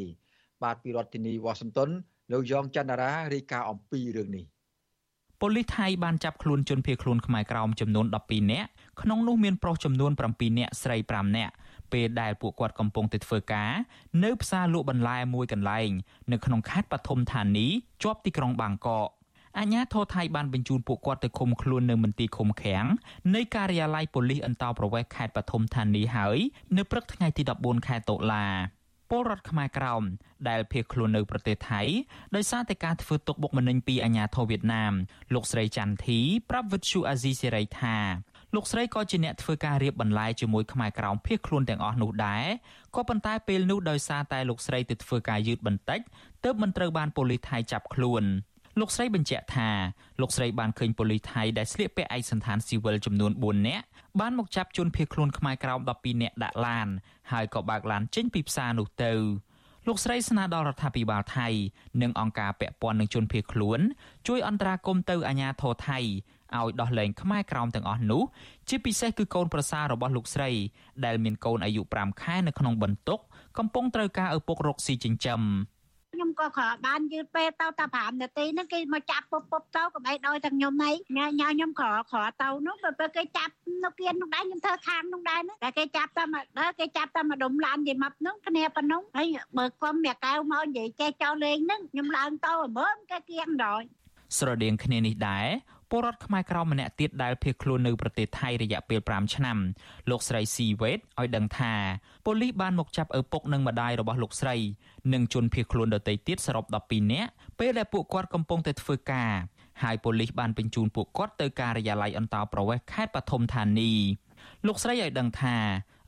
[0.63, 1.89] បាទពីរដ្ឋធានីវ៉ាស៊ីនតោន
[2.31, 4.45] លោកយ៉ងច័ន្ទរារាយការណ៍អំពីរឿងនេះ
[5.41, 8.69] ប៉ូលីសថៃបានចាប់ខ្លួនជនភៀសខ្លួនខ្មែរក្រោមចំនួន12នាក់
[9.01, 11.53] ក្នុងនោះមានប្រុសចំនួន7នាក់ស្រី5នាក់
[11.93, 13.71] ពេលដែលពួកគាត់កំពុងទៅធ្វើការ
[14.23, 15.89] នៅផ្សារលក់បន្លែមួយកន្លែង
[16.31, 17.67] នៅក្នុងខេត្តបឋមធានី
[18.03, 19.09] ជាប់ទីក្រុងបាងកក
[19.59, 22.85] អាជ្ញាធរថៃបានបញ្ជូនពួកគាត់ទៅឃុំខ្លួននៅមន្ទីរឃុំឃាំង
[23.35, 26.37] នៃការិយាល័យប៉ូលីសអន្តោប្រវេសន៍ខេត្តបឋមធានីហើយ
[26.77, 28.45] នៅព្រឹកថ្ងៃទី14ខែតុលា
[29.09, 30.03] ពលរដ្ឋខ្មែរក្រោម
[30.49, 31.81] ដែលភៀសខ្លួននៅប្រទេសថៃ
[32.35, 34.93] ដោយសារតែការធ្វើទុកបុកម្នេញពីអាញាធរវៀតណាម
[35.33, 36.19] លោកស្រីច័ន្ទធី
[36.49, 37.97] ប្រាប់វិទ្យុអាស៊ីសេរីថា
[38.55, 42.45] លោកស្រីក៏ជាអ្នកធ្វើការរៀបបន្លែជាមួយខ្មែរក្រោមភៀសខ្លួនទាំងអស់នោះដែរ
[42.95, 45.99] ក៏ប៉ុន្តែពេលនោះដោយសារតែលោកស្រីទៅធ្វើការយឺតបន្តិច
[46.43, 48.23] ទើបមិនត្រូវបានប៉ូលីសថៃចាប់ខ្លួន
[48.79, 49.69] លោកស្រីបញ្ជាក់ថា
[50.21, 53.85] លោកស្រីបានឃើញប៉ូលីសថៃដែលស្លៀកពាក់ឯកសណ្ឋានស៊ីវិលចំនួន4នាក់
[54.19, 56.87] បានមកចាប់ជនភៀសខ្លួនខ្មែរក្រោម12នាក់ដាក់ឡាន
[57.31, 59.13] ហើយក៏បើកឡានចេញពីផ្សារនោះទៅ
[59.87, 61.47] លោកស្រីស្នើដល់រដ្ឋាភិបាលថៃ
[62.01, 63.79] និងអង្គការពាក់ព័ន្ធនឹងជនភៀសខ្លួន
[64.27, 65.99] ជួយអន្តរាគមន៍ទៅអាជ្ញាធរថៃ
[66.55, 68.23] ឲ្យដោះលែងខ្មែរក្រោមទាំងអស់នោះ
[68.69, 70.51] ជាពិសេសគឺកូនប្រសាររបស់លោកស្រី
[71.05, 73.19] ដែលមានកូនអាយុ5ខែនៅក្នុងបន្ទុក
[73.57, 75.41] កំពុងត្រូវការឪពុករកស៊ីចិញ្ចឹម
[76.13, 93.85] ខ្ញុំក៏ខបានយឺតពេលទៅតែ5នាទីហ្នឹងគេមកចាប់ពុបពុបទៅកុំអីដោយទាំងខ្ញុំហ្នឹងញ៉ាញ៉ាខ្ញុំក្រក្រទៅនោះពេលគេចាប់នៅគៀននោះដែរខ្ញុំធ្វើខាងនោះដែរណាតែគេចាប់តែមកដល់គេចាប់តែមកដុំឡាននិយាយមកនោះគ្នាប៉ុណ្ណឹងហើយបើគុំអ្នកកៅមកនិយាយចេះចោលលេងហ្នឹងខ្ញុំឡើងទៅអើមើគេគៀងដល់
[94.37, 95.47] ស្រដៀងគ្នានេះដែរ
[95.91, 99.57] ពលរដ្ឋខ្មែរក្រមម្នាក់ទៀតដែលភៀសខ្លួននៅប្រទេសថៃរយៈពេល5ឆ្នាំ
[100.09, 101.73] លោកស្រីស៊ីវេតឲ្យដឹងថា
[102.25, 104.55] ប៉ូលីសបានមកចាប់ឪពុកនិងម្ដាយរបស់លោកស្រី
[105.13, 109.31] និងជនភៀសខ្លួនដទៃទៀតសរុប12នាក់ពេលដែលពួកគាត់កំពុងតែធ្វើការ
[109.83, 113.91] ហើយប៉ូលីសបានបញ្ជូនពួកគាត់ទៅការិយាល័យអន្តោប្រវេសន៍ខេត្តបឋមធានី
[114.67, 115.55] លោកស្រីឲ្យដឹងថា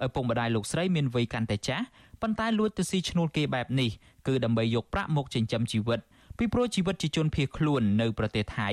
[0.06, 1.86] ឪពុកម្ដាយលោកស្រីមានវ័យកាន់តែចាស់
[2.22, 3.90] ប៉ុន្តែលួចទៅស៊ីឈ្នួលគេបែបនេះ
[4.28, 6.00] គឺដើម្បីយកប្រាក់មកចិញ្ចឹមជីវិត
[6.40, 8.70] ពីព្រោះជីវិតជាជនភៀសខ្លួននៅប្រទេសថៃ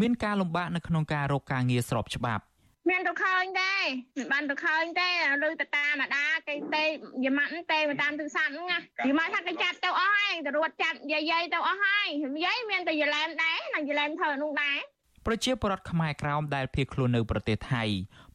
[0.00, 2.42] មានការលំបាកនៅក្នុងការរកការងារស្របច្បាប់
[2.90, 3.84] មានទៅឃើញដែរ
[4.16, 5.08] មិនបានទៅឃើញទេ
[5.46, 6.84] ឬទៅតាមអាដាគេទេ
[7.24, 12.06] យម៉ាត់ទេទៅតាមទូរស័ព្ទហ្នឹងណាយម៉ាត់ថាគេចាប់ទៅអស់ហើយទៅរត់ចាប់យាយយាយទៅអស់ហើយ
[12.44, 14.78] យាយមានតែយឡែនដែរណាយឡែនធ្វើនោះដែរ
[15.26, 17.84] ប្រជាពលរដ្ឋខ្មែរក្រោមដែលភៀសខ្លួននៅប្រទេសថៃ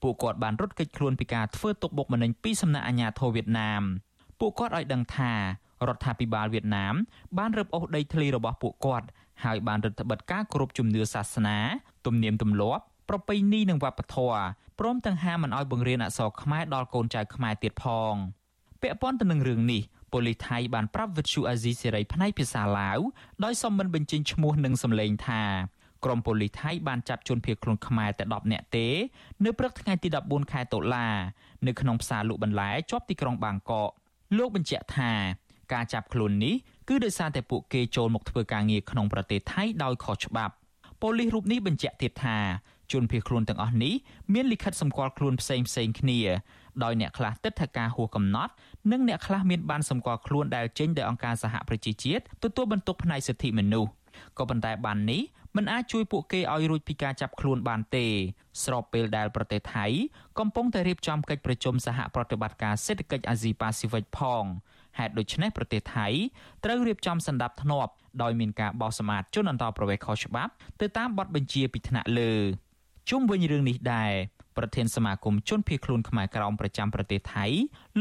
[0.01, 3.83] ពួកគាត់បានរត់គេចខ្លួនពីការធ្វើទុកបុកម្នេញពីសំណាក់អាជ្ញាធរវៀតណាម
[4.39, 5.33] ពួកគាត់ឲ្យដឹងថា
[5.87, 6.95] រដ្ឋាភិបាលវៀតណាម
[7.37, 9.07] បានរឹបអូសដីធ្លីរបស់ពួកគាត់
[9.43, 11.57] ហើយបានរដ្ឋបិទការគោរពជំនឿសាសនា
[12.05, 14.41] ទំនៀមទម្លាប់ប្រពៃណីនិងវប្បធម៌
[14.79, 18.13] ព្រមទាំងហាមមិនឲ្យបង្រៀនអក្សរខ្មែរដល់កូនចៅខ្មែរទៀតផង
[18.81, 22.99] ពាក់ព័ន្ធទៅនឹងរឿងនេះប៉ូលីសថៃបានប្រាប់វិទ្យុអាស៊ីសេរីផ្នែកភាសាឡាវ
[23.43, 25.43] ដោយសុំមិនបញ្ចេញឈ្មោះនិងសម្លេងថា
[26.05, 28.87] ក្រុមប៉ូលីសថៃបានចាប់ជនភៀសខ្លួនខ្មែរតែ10នាក់ទេ
[29.45, 31.07] នៅព្រឹកថ្ងៃទី14ខែតុលា
[31.67, 33.89] នៅក្នុងផ្សារលក់បន្លែជាប់ទីក្រុងបាងកក
[34.37, 35.11] លោកបញ្ជាក់ថា
[35.73, 36.55] ការចាប់ខ្លួននេះ
[36.89, 40.53] គឺដោយសារតែពួកគេចូលមកធ្វើការងារក្នុងប្រទេសថៃដោយខុសច្បាប់
[41.01, 42.37] ប៉ូលីសរូបនេះបញ្ជាក់ទៀតថា
[42.91, 43.93] ជនភៀសខ្លួនទាំងអស់នេះ
[44.33, 46.19] មានលិខិតសម្គាល់ខ្លួនផ្សេងផ្សេងគ្នា
[46.83, 48.53] ដោយអ្នកខ្លះទិដ្ឋាការហួសកំណត់
[48.91, 53.91] និងអ្នកខ្លះមានបានសម្គាល់ខ្លួនដែលចេញដោយអង្គការសហប្រជាជាតិទទួលបន្ទុកផ្នែកសិទ្ធិមនុស្ស
[54.37, 55.21] ក៏ប៉ុន្តែបាននេះ
[55.55, 58.05] មិនអាចជួយពួកគេឲ្យរួចពីការចាប់ខ្លួនបានទេ
[58.63, 59.85] ស្របពេលដែលប្រទេសថៃ
[60.39, 64.43] កំពុងតែរៀបចំកិច្ចប្រជុំសហប្រតិបត្តិការសេដ្ឋកិច្ចអាស៊ីប៉ាស៊ីហ្វិកផង
[64.97, 66.07] ហេតុដូច្នេះប្រទេសថៃ
[66.63, 72.33] ត្រូវរៀបចំសម្ដាប់ធ្នាប់ដោយមានការបោះសម្អាតជនអន្តោប្រវេសន៍ខុសច្បាប់ទៅតាមបទបញ្ជាពីថ្នាក់លើ
[73.09, 74.11] ជុំវិញរឿងនេះដែរ
[74.57, 77.45] ប្រធានសមាគមជនភៀសខ្លួនខ្មែរក្រោមប្រចាំប្រទេសថៃ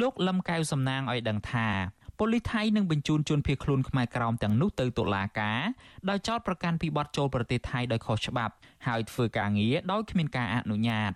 [0.00, 1.68] លោកលឹមកែវសំណាងឲ្យដឹងថា
[2.18, 5.60] ប៉ូលីសថៃនឹងបញ្ជូនជនភៀសខ្លួនខ្មែរក្រោមទាំងនោះទៅតុលាការ
[6.08, 8.54] ដោយចោទប្រកាន់ពីបទចូលប្រទេសថៃដោយខុសច្បាប់
[8.86, 11.12] ហើយធ្វើការងារដោយគ្មានការអនុញ្ញាត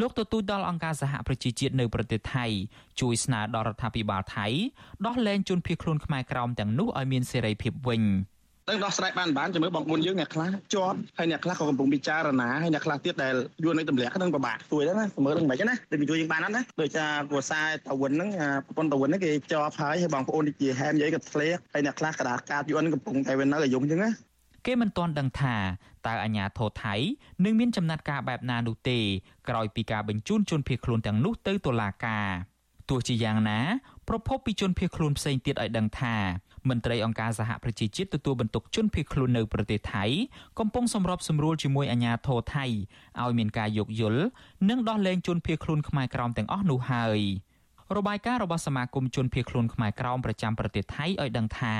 [0.00, 2.46] លោកទទូចដល់អង្គការសហប្រជាជាតិនៅប្រទេសថៃ
[3.00, 4.46] ជួយស្នើដល់រដ្ឋាភិបាលថៃ
[5.06, 8.02] ដោះលែងជនភៀសខ្លួនខ្មែរក្រោមទាំងនោះឲ្យមានសេរីភាពវិញ
[8.68, 18.28] នឹងដោះស្រាយបានបានជាមួយបងប្អូនយើងអ្នកខ្លះជាប់ហើយអ្នកខ្លះក៏កំពុងពិចារណាហើយអ្នកខ្លះទៀតដែលយួននៅទម្លាក់នឹងពិបាកជួយដែរណាមើលនឹងមិនណាដូចជួយយើងបានណាដូចថាគ្រួសារតាវិនហ្នឹង
[18.66, 24.10] ប្រពន្ធតាវិនហ្នឹងគេជាប់ហើយហើយបងប្អូនដូចជាហែមយាយក៏ធ្លាក់ហើយអ្នកខ្លះក្តារកាតយួនកំពុងតែនៅអាយុអញ្ចឹងណា
[24.66, 25.56] គេមិនទាន់ដឹងថា
[26.06, 26.94] តើអាញាធរថៃ
[27.44, 28.98] នឹងមានចំណាត់ការបែបណានោះទេ
[29.48, 32.28] ក្រោយពីការបញ្ជូនជនភៀសខ្លួនទាំងនោះទៅតុលាការ
[32.90, 33.60] ទោះជាយ៉ាងណា
[34.08, 36.16] ប្រពន្ធពីជនភៀសខ្លួនផ្សេងទៀតឲ្យដឹងថា
[36.68, 40.04] មន្ត្រីអង្គការសហប្រជាជាតិទទួលបន្ទុកជនភៀសខ្លួននៅប្រទេសថៃ
[40.58, 42.64] កំពុងសម្របសម្រួលជាមួយអាជ្ញាធរថៃ
[43.22, 44.22] ឲ្យមានការយោគយល់
[44.68, 47.20] និងដោះលែងជនភៀសខ្លួនខ្មែរក្រោមទាំងអស់នោះហើយ។
[47.96, 51.76] របាយការណ៍របស់សមាគមជនភៀសខ្លួនខ្មែរក្រោមប្រចាំប្រទេសថៃឲ្យដឹងថា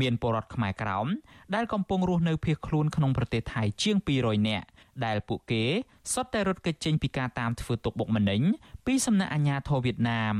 [0.00, 1.06] មានពលរដ្ឋខ្មែរក្រោម
[1.54, 4.66] ដែលកំពុងរស់នៅភៀសខ្លួនក្នុងប្រទេសថៃជាង200នាក់
[5.04, 5.64] ដែលពួកគេ
[6.12, 8.42] សុទ្ធតែរត់គេចចេញពីការតាមធ្វើទុកបុកម្នេញ
[8.86, 10.36] ពីសំណាក់អាជ្ញាធរវៀតណាម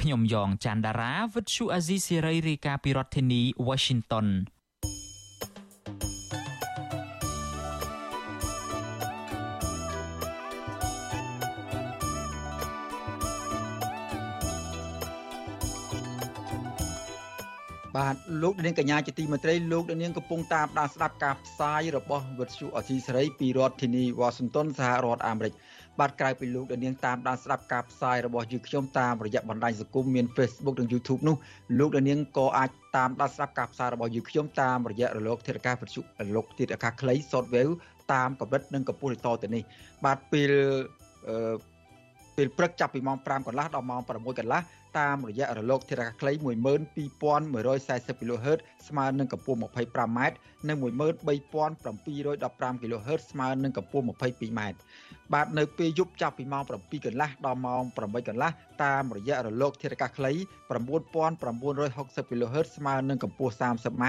[0.00, 4.26] ខ្ញុំយ៉ងច័ន្ទដារាវិទ្យុអាស៊ីសេរីរាយការណ៍ពីរដ្ឋធានី Washington
[17.96, 25.52] បាទលោកនាងកញ្ញាជាទីមេត្រីលោកនាងកំពុងតាមដានស្ដាប់ការផ្សាយរបស់វិទ្យុអសីសេរីពីរដ្ឋធានីវ៉ាស៊ីនតោនសហរដ្ឋអាមេរិក
[26.00, 31.36] បាទក្រៅពីលោកនាងតាមដានស្ដាប់ការផ្សាយរបស់យើងខ្ញុំតាមរយៈបណ្ដាញសង្គមមាន Facebook និង YouTube នោះ
[31.78, 37.74] លោកនាងក៏អាចតាមដានស្ដាប់ការផ្សាយរបស់យើងខ្ញុំតាមរយៈរលកធាតុអាកាសវិទ្យុរលកធាតុអាកាសខ្លី Shortwave
[38.12, 39.62] តាមកម្រិតនិងកម្ពស់ទៅទៅនេះ
[40.04, 40.50] បាទពេល
[41.28, 41.75] អឺ
[42.36, 44.60] ពេលព្រឹកចាប់ពីម៉ោង5កន្លះដល់ម៉ោង6កន្លះ
[44.98, 50.20] តាមរយៈរលកធាតុអាកាសខ្លី12140 kHz ស្មើនឹងកម្ពស់ 25m
[50.68, 54.60] និង13715 kHz ស្មើនឹងកម្ពស់ 22m
[55.32, 58.50] បាទនៅពេលយប់ចាប់ពីម៉ោង7កន្លះដល់ម៉ោង8កន្លះ
[58.84, 60.32] តាមរយៈរលកធាតុអាកាសខ្លី
[60.70, 64.04] 9960 kHz ស្មើនឹងកម្ពស់ 30m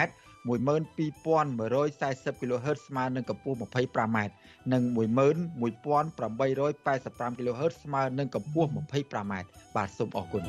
[0.48, 4.18] 12140 kHz ស្មើនឹងកម្ពស់ 25m
[4.74, 9.34] និង11885 kHz ស្មើនឹងកម្ពស់ 25m
[9.76, 10.44] បាទសូមអរគុណ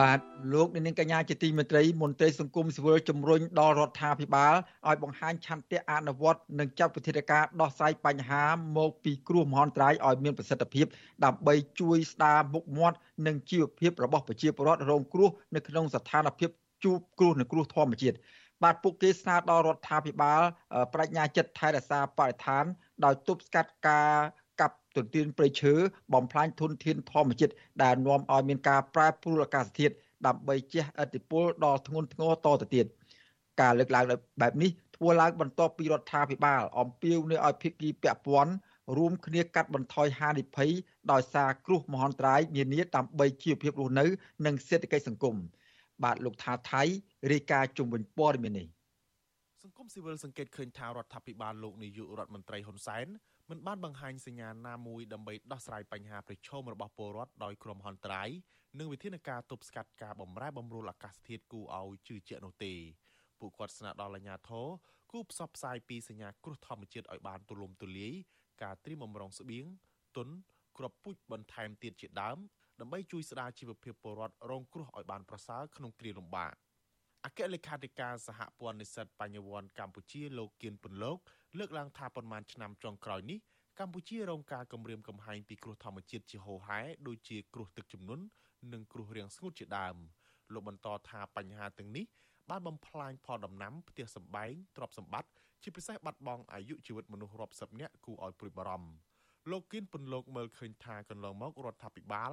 [0.00, 0.18] បាទ
[0.54, 4.54] លោកនាងកញ្ញាជាទីមេត្រីមន្ត្រីសង្គមស៊ីវិលជំរុញដល់រដ្ឋាភិបាល
[4.88, 8.44] ឲ្យបង្ហាញឆន្ទៈអនុវត្តនិងចាត់វិធានការដោះស្រាយបញ្ហា
[8.78, 10.86] មកពីគ្រោះមហន្តរាយឲ្យមានប្រសិទ្ធភាព
[11.24, 16.50] ដើម្បីជួយស្ដារមុខមាត់និងជីវភាពរបស់ប្រជាពលរដ្ឋរងគ្រោះនៅក្នុងស្ថានភាព
[16.84, 18.16] ជួបគ្រោះនឹងគ្រោះធម្មជាតិ
[18.62, 20.42] បាទពួកគេស្នើដល់រដ្ឋាភិបាល
[20.92, 22.64] បញ្ញាចិត្តថែរក្សាបរិស្ថាន
[23.04, 24.39] ដោយទប់ស្កាត់ការកាប់
[24.96, 25.74] ទន្ទ្រានព្រៃឈើ
[26.14, 29.94] បំផ្លាញធនធានធម្មជាតិដែលនាំឲ្យមានការប្រែប្រួលអាកាសធាតុ
[30.26, 32.86] ដើម្បីជះឥទ្ធិពលដល់ធ្ងន់ធ្ងរតទៅទៀត
[33.60, 34.04] ការលើកឡើង
[34.40, 38.52] បែបនេះធ្វើឡើងបន្ទាប់ពីរដ្ឋាភិបាលអំពាវនាវឲ្យភាគីពាក់ព័ន្ធ
[38.96, 40.70] រួមគ្នាកាត់បន្ថយហានិភ័យ
[41.12, 44.04] ដោយសារគ្រោះមហន្តរាយនានាដើម្បីជីវភាពរស់នៅ
[44.46, 45.36] និងសេដ្ឋកិច្ចសង្គម
[46.04, 46.82] បាទលោកថាថៃ
[47.32, 48.66] រាយការណ៍ជុំវិញព័ត៌មាននេះ
[49.62, 53.06] សង្គមស៊ីវិលសង្កេតឃើញថារដ្ឋាភិបាលលោកនាយករដ្ឋមន្ត្រីហ៊ុនសែន
[53.50, 58.28] មិនបានបង្ហាញសញ្ញាណាមួយដើម្បីដោះស្រាយបញ្ហាប្រឈមរបស់ពលរដ្ឋដោយក្រុមហ៊ុនត្រាយ
[58.78, 62.74] និងវិធានការទប់ស្កាត់ការបំរែបំរួលអាកាសធាតុគូឲ្យជឿជាក់នោះទេ
[63.40, 64.66] ពួកគាត់ស្នើដល់អាជ្ញាធរ
[65.10, 68.12] គូផ្សព្វផ្សាយពីសញ្ញាគ្រោះធម្មជាតិឲ្យបានទូលំទូលាយ
[68.62, 69.64] ការត្រៀមបំរុងស្បៀង
[70.16, 70.28] ទុន
[70.78, 72.38] គ្រាប់ពូជបន្ថែមទៀតជាដើម
[72.80, 76.52] ដើម្បីជួយស្ដារជីវភាពពលរដ្ឋរងគ្រោះឲ្យបានប្រសើរក្នុងគ្រាលំបាក
[77.24, 81.18] អគ្គលេខាធិការសហព័ន្ធនិស្សិតបញ្ញវន្តកម្ពុជាលោកគៀនពន្លក
[81.58, 83.38] លើកឡើងថាប៉ុន្មានឆ្នាំចុងក្រោយនេះ
[83.80, 88.24] កម្ពុជារងការគំរាមកំហែងពីគ្រោះធម្មជាតិជាហូរហែដូចជាគ្រោះទឹកជំនន់
[88.72, 89.96] និងគ្រោះរាំងស្ងួតជាដើម
[90.52, 92.04] លោកបន្តថាបញ្ហាទាំងនេះ
[92.50, 95.30] បានបំផ្លាញផលដំណាំផ្ទះសម្បែងទ្រព្យសម្បត្តិ
[95.62, 98.90] ជាពិសេសបាត់បង់អាយុជីវិតមនុស្សរាប់សិបនាក់គួរឲ្យព្រួយបារម្ភ
[99.50, 102.32] លោកគៀនពន្លកមើលឃើញថាកន្លងមករដ្ឋាភិបាល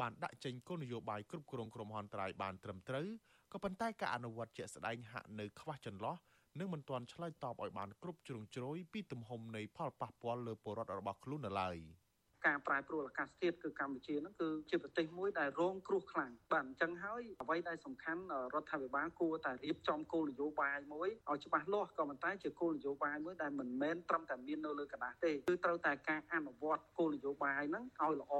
[0.00, 3.06] បានដាក់ចេញគោលនយោបាយគ្រប់គ្រងគ្រោះមហន្តរាយបានត្រឹមត្រូវ
[3.52, 6.16] ក៏ប៉ុន្តែការអនុវត្តជាក់ស្ដែងហាក់នៅខ្វះចន្លោះ
[6.58, 11.76] និងមិនទាន់ឆ្លើយតបឲ្យបានគ្រប់ជ្រុងជ្រោយពីទំហំនៃផលប៉ះពាល់លើពលរដ្ឋរបស់ខ្លួននៅឡើយ។
[12.47, 18.21] ការប្រែប្រួលអាកាសធាតុគឺកម្ពុជាហ្នឹងគឺជាប្រទេសមួយដែលរងគ្រោះខ្លាំងបាទអញ្ចឹងហើយអ្វីដែលសំខាន់
[18.53, 28.33] រដ្ឋាភិបាលគួរតែរៀបចំគោលនយោបាយមួយឲ្យច្បាស់លាស់ក៏ប៉ុន្តែជាគោលនយោបាយមួយដែលមិនមែនត្រឹមតែមាននៅលើกระดาษទេគឺត្រូវតែការអនុវត្តគោលនយោបាយហ្នឹងឲ្យល្អ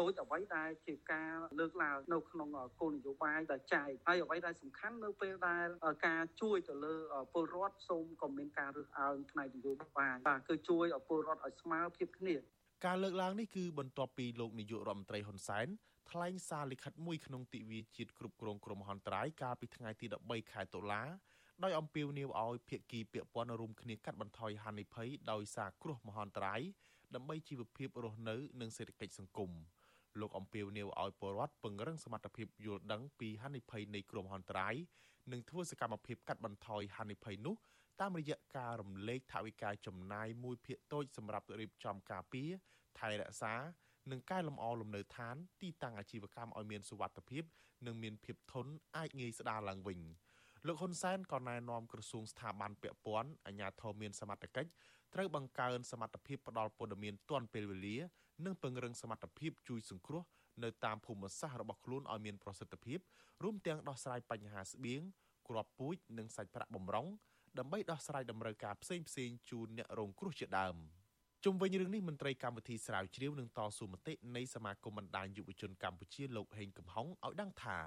[0.00, 2.48] ដោយអ្វីដែលជាការលើកឡើងនៅក្នុង
[2.80, 5.68] គោលនយោបាយដែលចែកហើយអ្វីដែលសំខាន់នៅពេលដែល
[6.06, 6.94] ការជួយទៅលើ
[7.32, 12.36] ពលរដ្ឋសូមក៏មានការរើសអើងផ្នែកនយោបាយបាទគឺជួយឲ្យពលរដ្ឋឲ្យស្មើភាពគ្នា
[12.85, 15.67] ការលើកឡើងនេះគឺបន្ទាប់ពីលោកនាយករដ្ឋមន្ត្រីហ៊ុនសែន
[16.09, 21.03] ថ្លែងសារលិខិតមួយក្នុងទិវាជាតិគ្រប់គ្រងគ្រោះមហន្តរាយកាលពីថ្ងៃទី13ខែតុលា
[21.63, 26.61] ដោយអំពាវនាវឲ្យភាគីពាក់ព័ន្ធរួមគ្នាកាត់បន្ថយហានិភ័យដោយសារគ្រោះមហន្តរាយ
[27.15, 29.51] ដើម្បីជីវភាពរស់នៅ និងសេដ្ឋកិច្ចសង្គម
[30.19, 34.75] លោកអំពាវនាវឲ្យពលរដ្ឋពង្រឹងសមត្ថភាពយល់ដឹងពីហានិភ័យនៃគ្រោះមហន្តរាយ
[35.31, 37.55] និងធ្វើសកម្មភាពកាត់បន្ថយហានិភ័យនោះ
[38.01, 42.49] តាមរយៈការរំលែកថវិកាចំណាយមួយភាគតូចសម្រាប់រៀបចំការពារ
[42.99, 43.53] ថែរក្សា
[44.11, 47.43] និងកែលម្អលំនៅឋានទីតាំងអាជីវកម្មឲ្យមានសុវត្ថិភាព
[47.85, 49.99] និងមានភាពធន់អាចងាយស្ដារឡើងវិញ
[50.67, 54.69] លោកហ៊ុនសែនក៏ណែនាំក្រសួងស្ថាប័នពាក់ព័ន្ធអាជ្ញាធរមានសមត្ថកិច្ច
[55.13, 57.97] ត្រូវបង្កើនសមត្ថភាពផ្ដល់ព័ត៌មានទាន់ពេលវេលា
[58.45, 60.23] និងពង្រឹងសមត្ថភាពជួយសង្គ្រោះ
[60.63, 62.99] នៅតាមភូមិសាស្ត្ររបស់ខ្លួនឲ្យមានប្រសិទ្ធភាព
[63.43, 65.01] រួមទាំងដោះស្រាយបញ្ហាស្បៀង
[65.47, 67.07] គ្រាប់ពូជនិងសាច់ប្រាក់បំរុង
[67.59, 70.77] ដើម្បីដោះស្រាយតម្រូវការផ្សេងៗជូនអ្នករងគ្រោះជាដើម។
[71.45, 77.77] ជុំវិញរឿងនេះមន្ត្រីកម្មវិធីស្រាវជ្រាវនឹងតស៊ូមតិនៃសមាគមបណ្ដាញយុវជនកម្ពុជាលោកហេងកំហុងឲ្យដឹងថា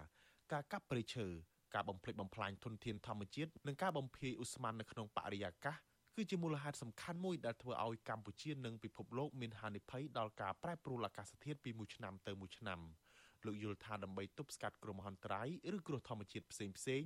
[0.53, 1.27] ការកាប់ព្រៃឈើ
[1.75, 5.77] ការបំផ្លិចបំផ្លាញធនធានធម្មជាតិនិងការបំភាយឧស្ម័ននៅក្នុងបរិយាកាស
[6.17, 12.81] គឺជាមូលហេតុសំខាន់មួយដែលធ្វើឲ្យកម្ពុជានិងពិភពលោកមានហានិភ័យដល់ការប្រែប្រួលអាកាសធាតុពីមួយឆ្នាំទៅមួយឆ្នាំ
[13.47, 17.05] លោកយល់ថាដើម្បីទប់ស្កាត់គ្រោះមហន្តរាយឬគ្រោះធម្មជាតិផ្សេងផ្សេង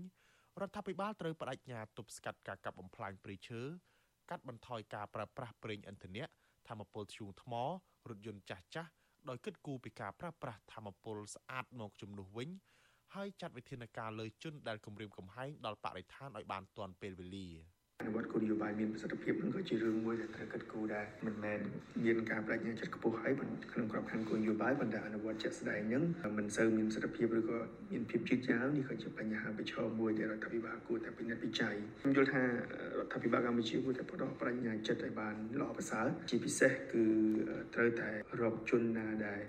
[0.63, 3.61] រដ្ឋាភិបាលត្រូវបដិញ្ញាទប់ស្កាត់ការកាប់បំផ្លាញព្រៃឈើ
[4.31, 6.25] កាត់បន្ថយការប្រើប្រាស់ប្រេងឥន្ធនៈ
[6.69, 7.53] ធម្មពលធ្យូងថ្ម
[8.09, 8.91] រថយន្តចាស់ចាស់
[9.29, 12.49] ដោយគិតគូរពីការប្រើប្រាស់ធម្មពលស្អាតមកជំនួសវិញ
[13.15, 17.49] ហើយចាត់វិធានការលើជនដែលគំរាមកំហែងដល់បរិស្ថានឲ្យបានទាន់ពេលវេលា។
[18.01, 21.59] អនុវត្តគោលនយោបាយមានប្រសិទ្ធភាពនឹងក៏ជារឿងមួយដែលត្រូវគិតគូរដែរមិនមែន
[22.05, 23.33] មានការបដិញ្ញាចិត្តខ្ពស់ហើយ
[23.73, 26.03] ក្នុងក្របខ័ណ្ឌគោលនយោបាយប៉ុន្តែអនុវត្តជាក់ស្ដែងហ្នឹង
[26.39, 27.59] មិនសូវមានប្រសិទ្ធភាពឬក៏
[27.93, 32.47] មានភាពជឿជាក់នេះក៏ជាបញ្ហាប្រឈមមួយដែលរដ្ឋាភិបាលគួរតែពិនិត្យវិจัยខ្ញុំយល់ថារ
[33.07, 37.05] ដ្ឋាភិបាលកម្ពុជាគួរតែផ្ដោតបញ្ញាចិត្តឲ្យបានល្អប្រសើរជាពិសេសគឺ
[37.75, 39.41] ត្រូវតែរកជនណាដែល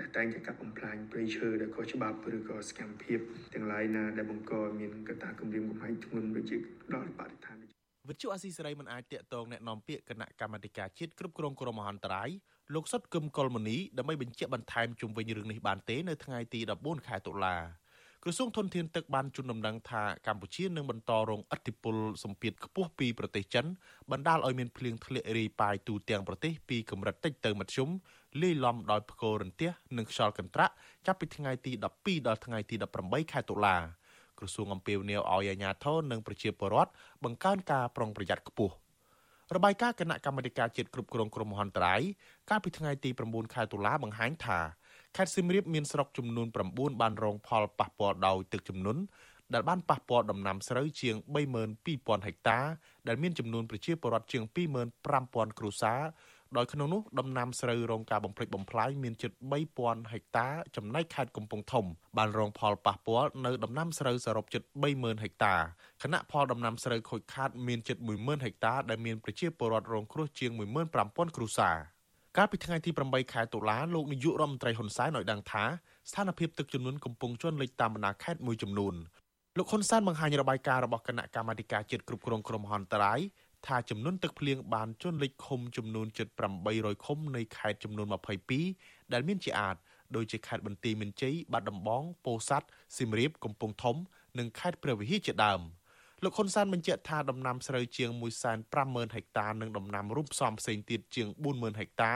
[0.00, 3.18] ដែលតែងតែកាប់បំផ្លាញព្រៃឈើដែលខុសច្បាប់ឬក៏សកម្មភាព
[3.54, 6.56] ទាំងឡាយណាដែលបង្កមានកត្តាគំរាមកំហែងធ្ងន់ដូចជា
[6.96, 7.53] ដល់បរិស្ថាន
[8.09, 12.29] វិទ្យុអាស៊ីសេរីមិនអាចតាក់ទងแนะនាំពាក្យគណៈកម្មាធិការជាតិគ្រប់គ្រងគ្រោះមហន្តរាយ
[12.73, 17.55] លោកសុតគឹមកុលមនីដើម្បីបញ្ជាក់បន្ថែមជុំវិញរឿងនេះបានទេនៅថ្ងៃទី14ខែតុលា
[18.23, 23.65] ក្រសួងធនធានទឹកបានជូនដំណឹងថាកម្ពុជានឹងបន្តរងឥទ្ធិពលសម្ពាធខ្ពស់ពីប្រទេសចិន
[24.11, 27.89] បណ្ដាលឲ្យមានភ្លៀងធ្លាក់រាយប៉ាយទូទាំងប្រទេសពីកម្រិតតិចទៅមធ្យម
[28.41, 30.73] លាយឡំដោយផ្គររន្ទះនិងខ្យល់កន្ត្រាក់
[31.05, 33.75] ចាប់ពីថ្ងៃទី12ដល់ថ្ងៃទី18ខែតុលា
[34.38, 36.90] ក្រសួងអំពាវនាវឲ្យអាជ្ញាធរនិងប្រជាពលរដ្ឋ
[37.24, 38.74] បង្កើនការប្រុងប្រយ័ត្នខ្ពស់
[39.54, 42.00] របាយការណ៍គណៈកម្មាធិការជាតិគ្រប់គ្រងគ្រោះមហន្តរាយ
[42.50, 44.60] កាលពីថ្ងៃទី9ខែតុលាបង្ហាញថា
[45.16, 49.02] ខេត្តសៀមរាបមានស្រុកចំនួន9បានរងផលប៉ះពាល់ដោយទឹកជំនន់
[49.54, 51.16] ដែលបានប៉ះពាល់ដំណាំស្រូវជាង
[51.70, 52.58] 32,000ហិកតា
[53.08, 54.42] ដែលមានចំនួនប្រជាពលរដ្ឋជាង
[55.00, 56.00] 25,000គ្រួសារ
[56.56, 59.32] ដោយក្នុងនោះដំណាំស្រូវរងការបំផ្លិចបំផ្លាញមានជិត
[59.72, 61.84] 3000ហិកតា ចំណែកខេត្តកំពង់ធំ
[62.16, 64.62] បានរងផលប៉ះពាល់នៅដំណាំស្រូវសរុបជិត
[64.92, 65.54] 30000ហិកតា
[66.02, 70.50] ខណៈផលដំណាំស្រូវខូចខាតមានជិត10000ហិកតាដែលមានប្រជាពលរដ្ឋរងគ្រោះជាង
[70.94, 71.76] 15000គ្រួសារ
[72.36, 75.64] កាលពីថ្ងៃទី8ខែតុលាលោកនាយករដ្ឋមន្ត្រីហ៊ុនសែនឲ្យដឹងថា
[76.10, 78.94] ស្ថានភាពទឹកជំនន់កំពុងជន់លិចតាមបណ្ដាខេត្តមួយចំនួន
[79.58, 83.20] លោកហ៊ុនសែនបង្ហាញរបាយការណ៍របស់គណៈកម្មាធិការជាតិគ្រប់គ្រងគ្រោះមហន្តរាយ
[83.66, 86.28] ថាចំនួនទឹកភ្លៀងបានជន់លិចឃុំចំនួនជិត
[86.66, 88.06] 800ឃុំនៃខេត្តចំនួន
[88.60, 89.76] 22ដែលមានជាអាច
[90.16, 93.96] ដូចជាខេត្តបន្ទាយមានជ័យបាត់ដំបងពោធិ៍សាត់សៀមរាបកំពង់ធំ
[94.38, 95.60] និងខេត្តព្រះវិហារជាដើម
[96.22, 98.10] លោកហ៊ុនសែនបញ្ជាក់ថាដំណាំស្រូវជាង
[98.62, 102.12] 150,000ហិកតានិងដំណាំរួមផ្សំផ្សេងទៀតជាង40,000ហិកតា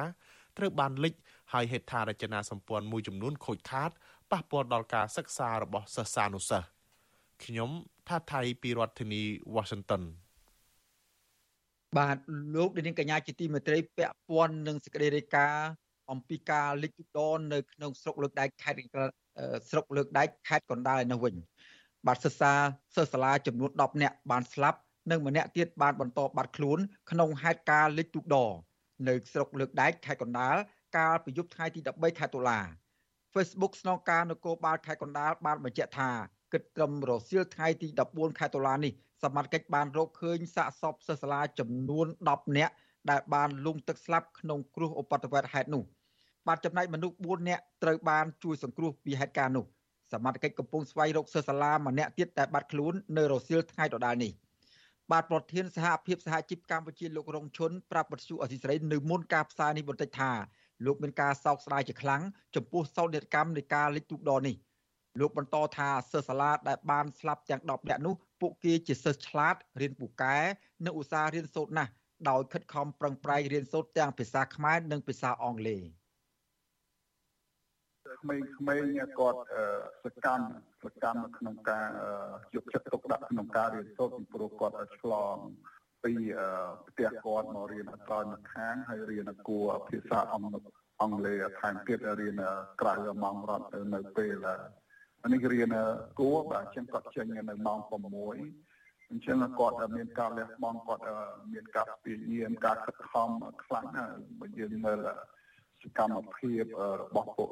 [0.58, 1.14] ត្រូវបានលិច
[1.52, 3.90] ហើយហេដ្ឋារចនាសម្ព័ន្ធមួយចំនួនខូចខាត
[4.30, 6.68] ប៉ះពាល់ដល់ការសិក្សារបស់សិស្សានុសិស្ស
[7.44, 7.70] ខ្ញុំ
[8.08, 9.22] ថាថៃពីរដ្ឋធានី
[9.56, 10.02] Washington
[11.96, 12.16] បាទ
[12.54, 15.68] លោកនាងកញ្ញាជាទីមេត្រីពាក់ព័ន្ធនឹងសេចក្តីរាយការណ៍
[16.10, 18.80] អំពីការលិចទឹកដននៅក្នុងស្រុកលើកដែកខេត្ត
[19.70, 21.34] ស្រុកលើកដែកខេត្តកណ្ដាលឯនោះវិញ
[22.06, 22.52] បាទសិស្សា
[22.96, 24.78] សិស្សសាលាចំនួន10នាក់បានស្លាប់
[25.10, 26.78] និងម្នាក់ទៀតបានបន្តបាត់ខ្លួន
[27.10, 28.36] ក្នុងហេតុការណ៍លិចទូកដ
[29.08, 30.56] នៅស្រុកលើកដែកខេត្តកណ្ដាល
[30.96, 32.60] កាលពីយប់ថ្ងៃទី13ខែតុលា
[33.34, 36.10] Facebook ស្នងការនគរបាលខេត្តកណ្ដាលបានបញ្ជាក់ថា
[36.52, 42.74] គិតត្រឹមរសៀលថ្ងៃទី14ខែតុលានេះ សមត្ថកិច្ចបានរកឃើញសាកសពសិស្សសាលាចំនួន10នាក់
[43.10, 45.82] ដែលបានលង់ទឹកស្លាប់ក្នុងគ្រោះឧបទ្ទវហេតុនោះ
[46.46, 49.64] បាទចំណែកមនុស្ស4នាក់ត្រូវបានជួយសង្គ្រោះពីហេតុការណ៍នោះ
[50.12, 54.32] សមត្ថកិច្ចកំពុងស្វែងរកសិស្សសាលាម្នាក់ទៀតដែលបាត់ខ្លួននៅរសៀលថ្ងៃដដែលនេះ
[55.12, 60.32] បាទប្រធានសហភាពសហជីពកម្ពុជាលោករងឈុនប្រាប់បទសុអសីស្រីនៅមុនការផ្សាយនេះបន្តិចថា
[60.86, 62.22] លោកមានការសោកស្ដាយជាខ្លាំង
[62.54, 64.56] ចំពោះសោកនាដកម្មនៃការលិចទូកដនេះ
[65.20, 70.36] លោកបន្តថាសិស្សសាលាដែលបានស្លាប់ទាំង10នាក់នោះ ពួកគេជាសិស្សឆ្លាតរៀនពូកែ
[70.84, 71.92] និងឧស្សាហ៍រៀនសូត្រណាស់
[72.30, 75.82] ដោយខិតខំប្រឹងប្រែងរៀនសូត្រទាំងភាសាខ្មែរនិងភាសាអង់គ្លេស
[78.22, 79.40] ក្មេងៗគាត់
[80.04, 80.46] សកម្ម
[80.82, 81.86] សកម្មក្នុងការ
[82.54, 85.36] យកចិត្តទុកដាក់ក្នុងការរៀនសូត្រពីព្រោះគាត់ឆ្លង
[86.04, 86.12] ពី
[86.88, 90.48] ផ្ទះគាត់មករៀនអត្រមកខាងហើយរៀនគួរភាសាអង់
[91.02, 92.42] អង់គ្លេសថែមទៀតរៀន
[92.80, 94.46] ក្រៅម៉ោងរត់នៅពេល
[95.32, 95.76] នេះរៀន
[96.18, 101.02] គួរបាទអញ្ចឹងគាត់ចេញនៅម៉ោង6អញ្ចឹងគាត់មានការលះបង់គាត់
[101.52, 103.28] មានការព្យាយាមការខិតខំ
[103.64, 104.98] ខ្លាំងណាស់បើយើងមើល
[105.82, 106.64] សកម្មភាព
[107.00, 107.50] របស់ពួក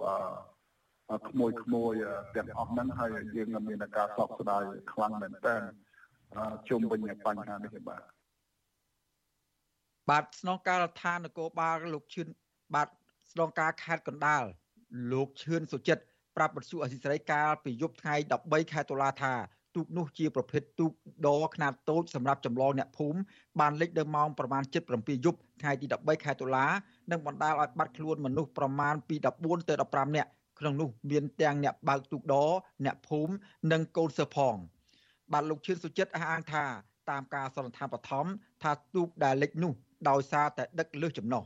[1.29, 1.95] ក្មួយក្មួយ
[2.37, 4.63] ទាំងអស់ហ្នឹងហើយយើងមានការសោកស្ដាយ
[4.93, 5.57] ខ្លាំងមែនតើ
[6.69, 8.03] ជុំវិញបញ្ហានេះបាទ
[10.11, 12.29] បាទស្នងការដ្ឋាននគរបាលលោកឈឿន
[12.75, 12.89] បាទ
[13.33, 14.45] ស្នងការខេត្តកណ្ដាល
[15.13, 16.05] លោកឈឿនសុចិត្ត
[16.37, 19.35] ប្រាប់បទសុអសីសេរីកាលពីយប់ថ្ងៃ13ខែតុលាថា
[19.75, 20.93] ទូកនោះជាប្រភេទទូក
[21.27, 23.19] ដខ្នាតតូចសម្រាប់ចម្លងអ្នកភូមិ
[23.61, 24.63] បានលិចនៅម៉ោងប្រមាណ
[24.95, 26.67] 7:07យប់ថ្ងៃទី13ខែតុលា
[27.11, 32.35] និងបណ្ដាលឲ្យបាត់ខ្លួនមនុស្សប្រមាណពី14ទៅ15នាក់ក្នុងនោះមានទាំងអ្នកបើកទូកដ
[32.85, 33.33] អ្នកភូមិ
[33.73, 34.57] និងកូនសិស្សផង
[35.33, 36.65] បាទលោកឈឿនសុចិត្តអះអាងថា
[37.11, 38.27] តាមការសន្និដ្ឋានបឋម
[38.63, 39.73] ថាទូកដែលលិចនោះ
[40.09, 41.43] ដោយសារតែដឹកលើសចំណុះ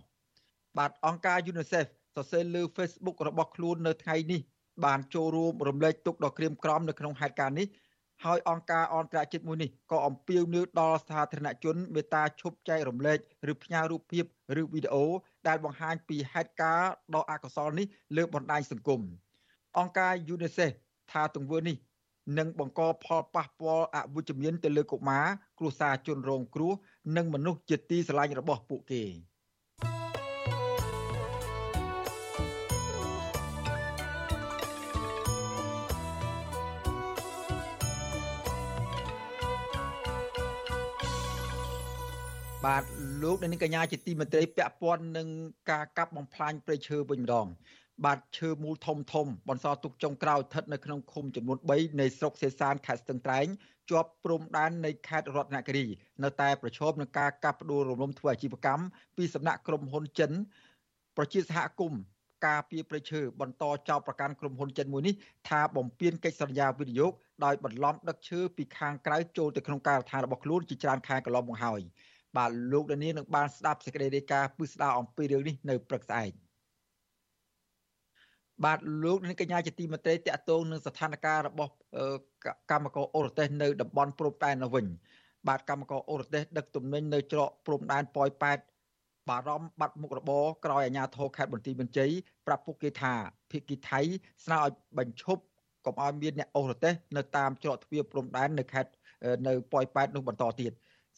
[0.78, 4.40] បាទអង្គការ UNICEF សរសេរលើ Facebook របស់ខ្លួននៅថ្ងៃនេះ
[4.84, 7.68] បានចូលរួមរំលែកទុកដ៏ក្រៀមក្រំនៅក្នុងហេតុការណ៍នេះ
[8.24, 13.18] ហើយអង្គការអន្តរជាតិមួយនេះក៏អំពាវនាវដល់សាធារណជនមេត្តាឈប់ចែករំលែក
[13.52, 14.24] ឬផ្ញើរូបភាព
[14.60, 15.04] ឬវីដេអូ
[15.48, 19.00] ដែលបង្ហាញពីហេតុការណ៍ដ៏អកុសលនេះលើបណ្ដាញសង្គម
[19.78, 20.72] អង្គការ UNICEF
[21.10, 21.76] ថាទង្វើនេះ
[22.38, 25.26] នឹងបង្កផលប៉ះពាល់អវិជ្ជមានទៅលើកុមារ
[25.58, 26.72] គ្រួសារជនរងគ្រោះ
[27.16, 29.04] និងមនុស្សជាទីស្រឡាញ់របស់ពួកគេ។
[42.66, 42.84] បាទ
[43.22, 45.28] លោកនាងកញ្ញាជាទីមេត្រីពាក់ព័ន្ធនឹង
[45.70, 47.46] ការកាប់បំផ្លាញព្រៃឈើវិញម្ដង
[48.04, 53.46] បាទឈើមូលធំធំបន្សល់ទុកចុងក្រោយស្ថិតនៅក្នុងឃុំចំនួន3នៃស្រុកសេសានខេត្តស្ទឹងត្រែង
[53.90, 55.86] ជាប់ព្រំដែននៃខេត្តរតនគិរី
[56.22, 58.84] នៅតែប្រឈមនឹងការកាប់ផ្ដួលរំលំធ្វើអាជីវកម្ម
[59.16, 60.30] ពីសំណាក់ក្រុមហ៊ុនចិន
[61.16, 62.00] ប្រជាសហគមន៍
[62.46, 65.14] ការពីប្រឈើបន្តចោទប្រកាន់ក្រុមហ៊ុនចិនមួយនេះ
[65.48, 67.12] ថាបំពានកិច្ចសន្យាវិនិយោគ
[67.44, 71.80] ដោយបន្លំដឹកឈើពីខាងក្រៅចូលទៅក្នុងការដ្ឋានរបស់ខ្លួនជាច្រើនខែកន្លងមកហើយ
[72.36, 76.30] បាទលោកដានីនឹងបានស្ដាប់សេចក្តីរាយការណ៍ពឹស្ដារអំពីរឿងនេះនៅព្រឹកស្អែក
[78.64, 81.72] បាទលោកនាងកញ្ញាជាទីមេត្រីតកតងនឹងស្ថានភាពរបស់
[82.70, 84.86] កម្មករអូរទេសនៅតំបន់ព្រំដែននៅវិញ
[85.48, 88.58] បាទកម្មករអូរទេសដឹកទំនិញនៅច្រកព្រំដែនប៉ោយប៉ែត
[89.28, 92.10] បារម្ភបាត់មុខរបរក្រោយអាជ្ញាធរខេត្តបន្ទាយមានជ័យ
[92.46, 93.14] ប្រាប់ពួកគេថា
[93.50, 94.00] ភៀកគីថៃ
[94.44, 95.42] ស្នើឲ្យបញ្ឈប់
[95.86, 98.90] កុំឲ្យមានអ្នកអូរទេសនៅតាមច្រកទ្វារព្រំដែននៅខេត្ត
[99.46, 100.72] នៅប៉ោយប៉ែតនោះបន្តទៀត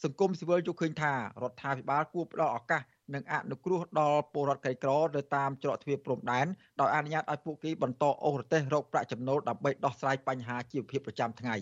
[0.05, 1.13] សង្គមស៊ីវិលយល់ឃើញថា
[1.43, 2.83] រដ្ឋាភិបាលគួរផ្ដល់ឱកាស
[3.15, 6.47] និងអនុគ្រោះដល់ពលរដ្ឋក្រីក្រនៅតាមច្រកទ្វារព្រំដែន
[6.81, 11.57] ដោយអនុញ្ញាតឲ្យពួកគេបន្តអូសរទេសរកប្រាក់ចំណូលដើម្បីដោះស្រាយបញ្ហាជីវភាពប្រចាំថ្ងៃ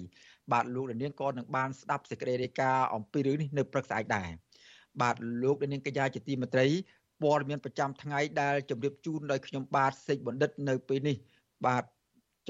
[0.53, 4.29] បាទលោកនាងក៏នឹងបានស្ដាប់សេចក្តីរាយការណ៍អំពីរឿងនេះនៅព្រឹកស្អែកដែរ
[5.01, 6.67] បាទលោកនាងកញ្ញាជាទីមេត្រី
[7.23, 11.17] ព័ត៌មានប្រចាំថ្ងៃដែលជម្រាបជូនដោយខ្ញុំបាទសេកបណ្ឌិតនៅពេលនេះ
[11.67, 11.85] បាទ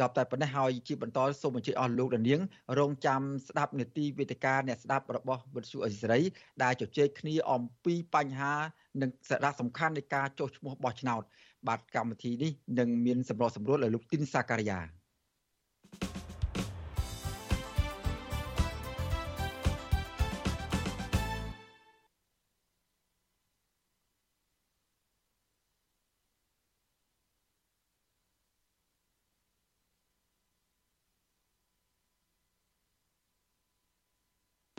[0.01, 2.41] ចប់តែប៉ុណ្ណេះហើយជាបន្តសូមអញ្ជើញអស់លោកដានៀង
[2.79, 6.21] រងចាំស្ដាប់នេតិវេទិកាអ្នកស្ដាប់របស់វិទ្យុអេស៊ីសរ៉ៃ
[6.63, 8.55] ដែលជជែកគ្នាអំពីបញ្ហា
[9.03, 11.23] និងសារៈសំខាន់នៃការចុះឈ្មោះបោះឆ្នោត
[11.69, 15.00] បាទកម្មវិធីនេះនឹងមានសម្របសម្រួលដោយលោកទីនសាការីយ៉ា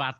[0.02, 0.16] បាទ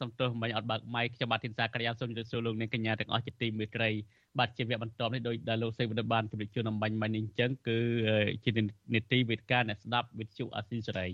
[0.00, 3.90] សំទោសមិញអត់បើកម៉ៃខ្ញុំបាទធីនសាក្រាសូមជម្រាបសួរលោកអ្នកកញ្ញាទាំងអស់ជាទីមេត្រី
[4.38, 7.78] បាទជាវគ្គបន្តនេះដោយដែលលោកសេវណ្ណបានជម្រាបជូនអំបញ្ញមិញនេះអញ្ចឹងគឺ
[8.44, 8.50] ជា
[8.94, 11.08] នីតិវេទិកាអ្នកស្ដាប់វិទ្យុអាស៊ីសេរី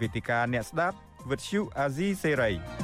[0.00, 0.96] វេទិកាអ្នកស្ដាប់
[1.30, 2.81] វិទ្យុអាស៊ីសេរី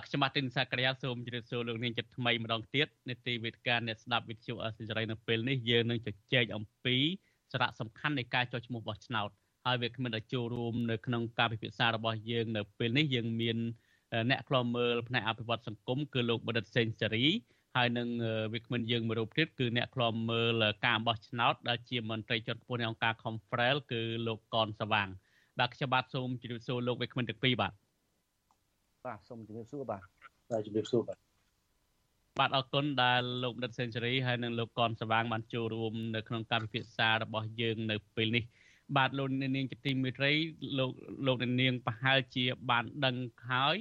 [0.00, 6.96] បាទខ្ញុំបាទទីនសាក្រាសូមជម្រាបសួរលោកនាងចិត្តថ្មីម្ដងទៀតនេតិវេទិកាអ្នកស្ដាប់វិទ្យុអសិរ័យនៅពេលនេះយើងនឹងជជែកអំពី
[7.52, 9.28] សារៈសំខាន់នៃការចុះឈ្មោះបោះឆ្នោត
[9.66, 13.56] ហើយវាគ្មានតែចូលរួមនៅក្នុងការពិភាក្សារបស់យើងនៅពេលនេះយើងមាន
[14.30, 17.26] អ្នកខ្លោមើលផ្នែកអភិវឌ្ឍសង្គមគឺលោកបណ្ឌិតសេងសេរី
[17.76, 18.08] ហើយនឹង
[18.52, 25.08] វាគ្មិនយើងមួយរូបទៀតគឺអ្នកខ្លោមើលការបោះឆ្នោតដែលជាមន្ត្រីជាន់ខ្ពស់នៃអង្គការ Confrel គឺលោកកនសវាង
[25.58, 27.72] បាទខ្ញុំបាទសូមជម្រាបសួរលោកវាគ្មិនទាំងពីរបាទ
[29.06, 30.02] បាទសូមជម្រាបសួរបាទ
[30.50, 31.18] បាទជម្រាបសួរបាទ
[32.38, 38.44] បាទអរគុណដែលលោកដិតសេនស៊ូរីហើយនិងលោកកនសវាងបានចូលរួមនៅក្នុងការពិភាក្សារបស់យើងនៅពេលនេះ
[38.96, 40.32] បាទលោកនាងជាទីមេត្រី
[40.78, 40.90] លោក
[41.26, 43.16] លោកនាងប្រហែលជាបានដឹង
[43.50, 43.76] ហើយ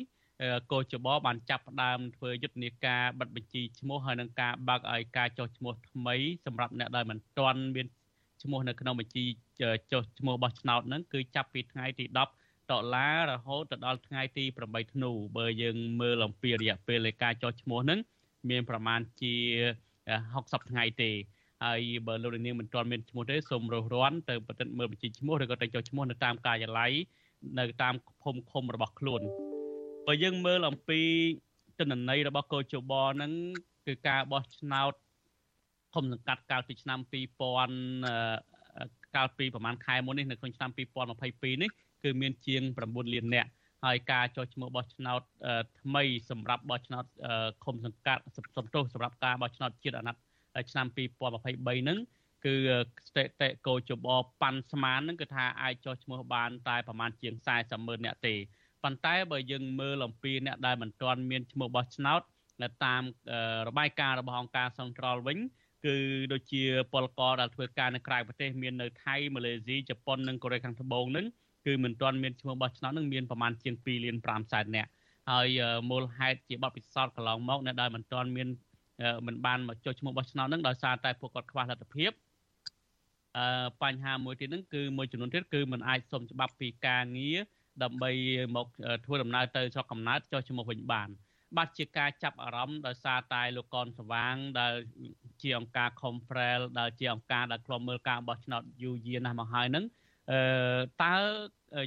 [0.72, 6.16] កោចបបានចាប់ផ្ដើមធ្វើយុទ្ធនាការបិទបញ្ជីឈ្មោះហើយនឹងការបើកឲ្យការចុះឈ្មោះថ្មី
[6.46, 7.88] សម្រាប់អ្នកដែលមិនទាន់មាន
[8.44, 9.24] ឈ្មោះនៅក្នុងបញ្ជី
[9.92, 12.39] ចុះឈ្មោះបោះឆ្នោតហ្នឹងគឺចាប់ពីថ្ងៃទី10
[12.72, 18.00] ដុល្លាររហូតទៅដល់ថ្ងៃទី8ធ្នូបើយើងមើលអំពីរយៈពេលនៃការចុះឈ្មោះហ្នឹង
[18.50, 19.36] មានប្រមាណជា
[20.04, 21.12] 60ថ្ងៃទេ
[21.64, 26.92] ហើយបើលោកនាងមិនទាន់មានឈ្មោះទេសូមរស់រាន់ទៅប្រតិទមើលបញ្ជីឈ្មោះឬក៏ទៅចុះឈ្មោះនៅតាមការិយាល័យ
[27.60, 27.94] នៅតាម
[28.24, 29.22] ភូមិឃុំរបស់ខ្លួន
[30.08, 31.02] បើយើងមើលអំពី
[31.80, 33.32] ទិន្នន័យរបស់កោជបហ្នឹង
[33.88, 34.94] គឺការបោះឆ្នោត
[35.94, 37.00] ឃុំសង្កាត់កាលពីឆ្នាំ
[37.68, 41.72] 2000កាលពីប្រហែលខែមុននេះនៅក្នុងឆ្នាំ2022នេះ
[42.04, 43.50] គឺមានជាង9លាននាក់
[43.86, 45.22] ហើយការចុះឈ្មោះបោះឆ្នោត
[45.82, 47.06] ថ្មីសម្រាប់បោះឆ្នោត
[47.66, 48.24] ឃុំសង្កាត់
[48.58, 52.00] សំទោសសម្រាប់ការបោះឆ្នោតជាតិអាណត្តិឆ្នាំ2023ហ្នឹង
[52.46, 52.56] គឺ
[53.08, 54.08] ស្ថិតិកោជប
[54.42, 58.36] ប៉ាន់ស្មានហ្នឹងគឺថាអាចចុះឈ្មោះបានតែប្រហែលជាង40ម៉ឺននាក់ទេ
[58.84, 62.22] ប៉ុន្តែបើយើងមើលអំពីអ្នកដែលមិនទាន់មានឈ្មោះបោះឆ្នោត
[62.64, 63.02] នៅតាម
[63.68, 65.38] របាយការណ៍របស់អង្គការសង្គ្រោះវិញ
[65.86, 65.96] គឺ
[66.34, 71.26] ដូចជាពលករដែលធ្វើការនៅក្រៅប្រទេសមាននៅថៃម៉ាឡេស៊ីជប៉ុននិងកូរ៉េខាងត្បូងនឹង
[71.66, 74.90] គឺមិនទាន់មានឈ្មោះបោះឆ្នោតនឹងមានប្រមាណជាង2លាន5សែននាក់
[75.32, 75.48] ហើយ
[75.90, 78.48] មូលហេតុជាបទពិសោធន៍កន្លងមកនៅដែលមិនទាន់មាន
[79.28, 82.12] មិនបានមកចុះឈ្មោះបោះឆ្នោតនឹងដោយសារតែពួកគាត់ខ្វះលទ្ធភាព
[83.38, 87.38] អឺបញ្ហាមួយទៀតហ្នឹងគឺមួយចំនួនទៀតគឺมันអាចសុំច្បាប់ពីការងារ
[87.84, 88.12] ដើម្បី
[88.56, 88.68] មក
[89.06, 91.10] ធ្វើដំណើរទៅស្រុកកំណើតចុះឈ្មោះវិញបាន
[91.58, 94.74] បាទជាការចាប់អារម្មណ៍ដោយសារតែលោកកនសវាងដែល
[95.42, 99.86] ជាអង្គការ Confrel ដែលជាអង្គការដែលខ្លំមើលការបោះឆ្នោតយូរយារណាស់មកហើយហ្នឹង
[100.32, 100.40] អឺ
[101.04, 101.16] តើ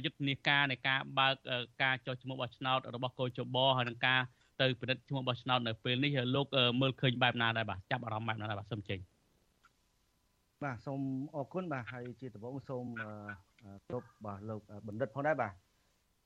[0.05, 1.35] យុទ្ធនាការនៃការបើក
[1.83, 4.21] ការចុះឈ្មោះបោះឆ្នោតរបស់កោជបហើយនឹងការ
[4.61, 6.47] ទៅពិនិត្យឈ្មោះបោះឆ្នោតនៅពេលនេះលោក
[6.81, 8.99] មើលឃើញបែបណាដែរបាទចាប់អារម្មណ៍បែបណាដែរបាទសូមចេញ
[10.63, 11.01] បាទសូម
[11.35, 12.85] អរគុណបាទហើយជាដំបូងសូម
[13.87, 15.53] គោរពបាទលោកបណ្ឌិតផងដែរបាទ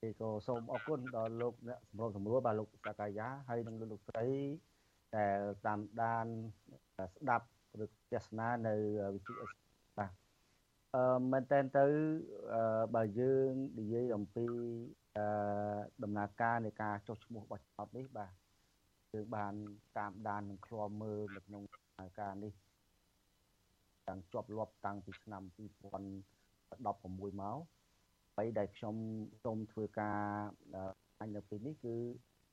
[0.02, 4.28] thì ក៏សូមអរគុណដល់លោកអ្នកសម្របសម្រួលបាទលោកសកាយាហើយនិងលោកស្រី
[5.16, 6.26] ដែលតាមដាន
[7.16, 7.48] ស្ដាប់
[7.84, 7.90] ឬទ
[8.22, 8.74] ស្សនានៅ
[9.16, 9.67] វិទ្យុបាទ
[10.98, 11.86] អឺមែនតើទៅ
[12.96, 14.48] បើយើងនិយាយអំពី
[15.18, 15.26] អឺ
[16.04, 18.34] ដំណើរការនៃការចុះឈ្មោះបោះឆ្នោតនេះបាទ
[19.14, 19.54] យើងបាន
[19.98, 22.54] តាមដាននិងឃ្លាំមើលនៅក្នុងដំណើរការនេះ
[24.08, 27.58] តាំងជាប់លាប់តាំងពីឆ្នាំ2016មក
[28.38, 28.96] បីដែលខ្ញុំ
[29.44, 30.20] សូមធ្វើការ
[31.20, 31.96] អញនៅពេលនេះគឺ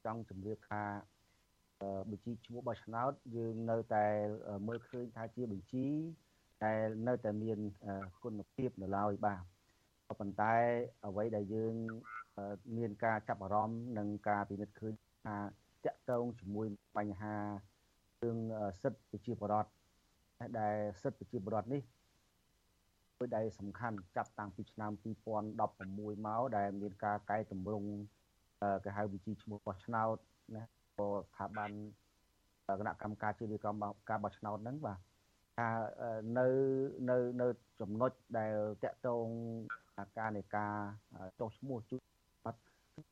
[0.04, 0.82] ចង់ជម្រាបថា
[2.10, 4.06] បញ្ជីឈ្មោះបោះឆ្នោតយើងនៅតែ
[4.68, 5.86] មើលឃើញថាជាបញ្ជី
[6.62, 6.78] ដែល
[7.08, 7.58] នៅតែមាន
[8.22, 9.42] គុណភាពនៅឡើយបាទ
[10.08, 10.54] ក៏ប៉ុន្តែ
[11.06, 11.74] អ្វីដែលយើង
[12.76, 14.94] មានការចាប់អារម្មណ៍និងការពិនិត្យឃើញ
[15.24, 15.36] ថា
[15.84, 17.36] តកតងជាមួយបញ្ហា
[18.22, 18.38] រឿង
[18.82, 19.70] សិទ្ធិប្រជាពលរដ្ឋ
[20.60, 21.82] ដែលសិទ្ធិប្រជាពលរដ្ឋនេះ
[23.18, 24.90] គឺដែលសំខាន់ចាប់តាំងពីឆ្នាំ
[25.44, 27.88] 2016មកដែលមានការកែតម្រង់
[28.84, 30.16] គេហៅវិជីឈ្មោះបោះឆ្នោត
[30.56, 30.64] ណា
[30.98, 31.70] ក៏ស្ថាប័ន
[32.80, 34.98] គណៈកម្មការជាវិកម្មការបោះឆ្នោតហ្នឹងបាទ
[35.56, 35.68] ថា
[36.38, 36.46] នៅ
[37.10, 37.46] នៅនៅ
[37.80, 39.26] ចំណុចដែលតកតង
[40.18, 40.74] ការនៃការ
[41.38, 42.00] ចុះឈ្មោះជួយ
[42.44, 42.60] បាត់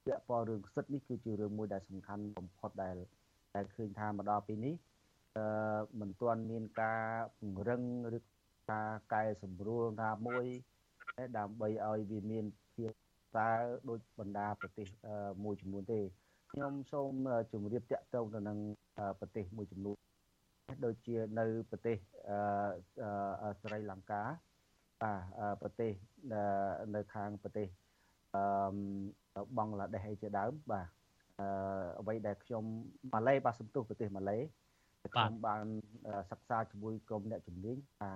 [0.04, 2.96] ពាក់ព័ន្ធរឿងសិទ្ធិនេះគឺជារឿងមួយដែលសំខាន់បំផុតដែល
[3.54, 4.74] ដែលឃើញថាមកដល់ពេលនេះ
[5.36, 5.44] អឺ
[6.00, 7.02] មិនទាន់មានការ
[7.38, 7.82] ពង្រឹង
[8.16, 8.18] ឬ
[8.70, 10.44] ការកែសម្រួលណាមួយ
[11.38, 12.90] ដើម្បីឲ្យវាមានភាព
[13.36, 13.50] តើ
[13.88, 14.86] ដូចបណ្ដាប្រទេស
[15.44, 16.00] មួយចំនួនទេ
[16.52, 17.12] ខ្ញុំសូម
[17.52, 18.58] ជម្រាបតាក់ទងទៅនឹង
[19.20, 19.96] ប្រទេសមួយចំនួន
[20.84, 21.96] ដូចជានៅប្រទេស
[22.30, 24.22] អឺស្រីលង្កា
[25.02, 25.92] បាទប្រទេស
[26.94, 27.68] នៅខាងប្រទេស
[28.34, 30.88] អឺបង់ក្លាដេសអីជាដើមបាទ
[31.40, 31.46] អឺ
[32.00, 32.64] អ្វីដែលខ្ញុំ
[33.12, 34.38] ម៉ាឡេបាទសំទុះប្រទេសម៉ាឡេ
[35.14, 35.64] ខ្ញុំបាន
[36.30, 38.10] សិក្សាជាមួយក្រុមអ្នកជំនាញថា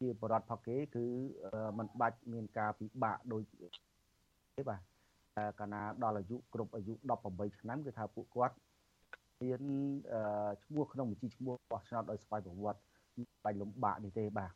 [0.00, 1.04] ជាបរដ្ឋផកគេគឺ
[1.78, 3.42] มันបាច់មានការពិបាកដូច
[4.56, 4.80] ទេបាទ
[5.58, 6.94] កាលណាដល់អាយុគ្រប់អាយុ
[7.28, 8.54] 18ឆ្នាំគឺថាពួកគាត់
[9.42, 9.60] មាន
[10.64, 12.80] ឈ្មោះក្នុងបញ្ជីឈ្មោះបោះឆ្នោតដោយស្វ័យប្រវត្តិ
[13.44, 14.52] បាច់លំបាកនេះទេបាទ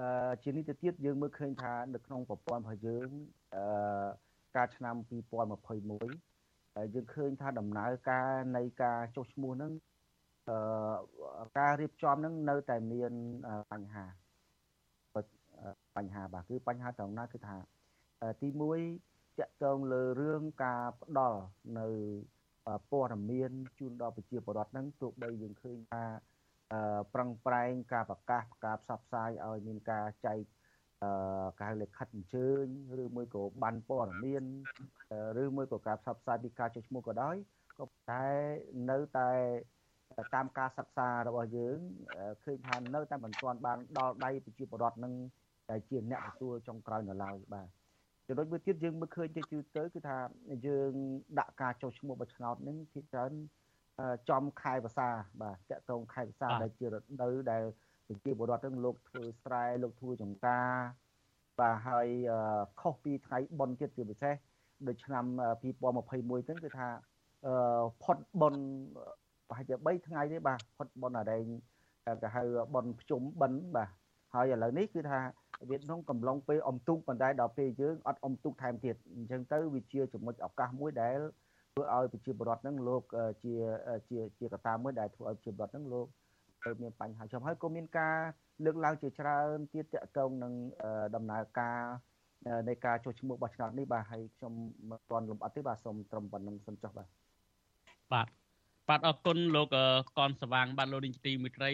[0.00, 3.08] អឺជានេះទៅទៀតយើងមើលឃើញថានៅក្នុងប្រព័ន្ធរបស់យើង
[3.54, 4.06] អឺ
[4.56, 9.72] ការឆ្នាំ2021ហើយយើងឃើញថាដំណើរការនៃការចុះឈ្មោះហ្នឹង
[10.48, 13.12] អឺការរៀបចំហ្នឹងនៅតែមាន
[13.72, 14.06] បញ្ហា
[15.96, 17.56] បញ្ហាបាទគឺបញ្ហាត្រង់ណាគឺថា
[18.40, 21.40] ទី1តកតងលើរឿងការផ្ដល់
[21.78, 21.88] នៅ
[22.90, 26.04] ព័ត៌មានជូនដល់ប្រជាពលរដ្ឋហ្នឹងទោះបីយើងឃើញថា
[27.14, 30.38] ប្រឹងប្រែងការប្រកាសការផ្សព្វផ្សាយឲ្យមានការចែក
[31.62, 32.64] ការលិខិតអញ្ជើញ
[33.02, 34.44] ឬមួយក៏បានព័ត៌មាន
[35.42, 37.36] ឬមួយក៏ការផ្សព្វផ្សាយពីការចុះឈ្មោះក៏ដោយ
[37.80, 38.26] ក៏តែ
[38.90, 39.30] នៅតែ
[40.34, 41.78] តាមការសិក្សារបស់យើង
[42.44, 45.12] ឃើញថានៅតែមិនទាន់បានដល់ដៃប្រជាពលរដ្ឋនឹង
[45.70, 47.68] ដែលជាអ្នកទទួលចុងក្រោយនៅឡើយបាទ
[48.28, 50.16] ចំណុចមួយទៀតយើងមើលឃើញទៅជឿទៅគឺថា
[50.66, 50.92] យើង
[51.38, 53.32] ដាក់ការចុះឈ្មោះបោះឆ្នោតនឹងភាគច្រើន
[54.30, 55.08] ចំខែភាសា
[55.42, 57.62] បាទតកតងខែភាសាដែលជារដូវដែល
[58.06, 60.70] ប្រជាពលរដ្ឋនឹងលោកធ្វើស្រែលោកធ្វើចម្ការ
[61.60, 62.08] បាទហើយ
[62.80, 64.34] ខុសពីថ្ងៃបុណ្យទៀតជាពិសេស
[64.86, 65.24] ដូចឆ្នាំ
[65.62, 66.88] 2021ហ្នឹងគឺថា
[68.02, 68.62] ផុតបុណ្យ
[69.48, 71.46] ប្រហែលជា3ថ្ងៃទេបាទផុតបុណ្យអរែង
[72.22, 72.42] គេហៅ
[72.74, 73.90] បុណ្យភ្ជុំបិណ្ឌបាទ
[74.34, 75.18] ហើយឥឡូវនេះគឺថា
[75.70, 81.18] វាក្នុងកំឡុងពេលអមទុកប៉ុន្តែដល់ពេលយើងអត់អមទុកថែមទៀតអញ្ចឹងទៅវាជាចំណុចឱកាសមួយដែល
[81.72, 83.02] ធ្វើឲ្យប្រជាពលរដ្ឋហ្នឹងលោក
[83.44, 83.54] ជា
[84.08, 86.06] ជាជាកត្តាមួយដែលធ្វើឲ្យប្រជាពលរដ្ឋហ្នឹងលោក
[86.64, 88.16] ទៅមានបញ្ហាចំហើយក៏មានការ
[88.64, 90.52] លើកឡើងជាច្រើនទៀតតកតងនឹង
[91.14, 91.80] ដំណើរការ
[92.68, 94.52] នៃការចុះឈ្មោះបោះឆ្នោតនេះបាទហើយខ្ញុំ
[94.90, 97.08] មិនទាន់លំអិតទេបាទសូមត្រឹមប៉ុណ្្នឹងសិនចុះបាទ
[98.12, 98.26] បាទ
[98.90, 99.68] បាទអរគុណលោក
[100.18, 101.72] កនសវាងបាទលោកនាយកទីមិត្តរី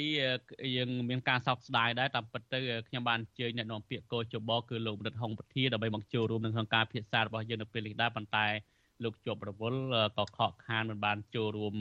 [0.77, 2.59] យើងមានការសោកស្ដាយដែរតាមពិតទៅ
[2.89, 8.47] ខ្ញុំបានអញ្ជើញអ្នកនាំពាក្យកោជបគឺលោកមនិតហុងពធាដើម្បីមកចូលរួមនៅក្នុងការពិភាក្សារបស់យើងនៅពេលនេះដែរប៉ុន្តែ
[9.05, 9.81] លោកជាប់រវល់
[10.19, 11.75] ក៏ខកខានមិនបានចូលរួម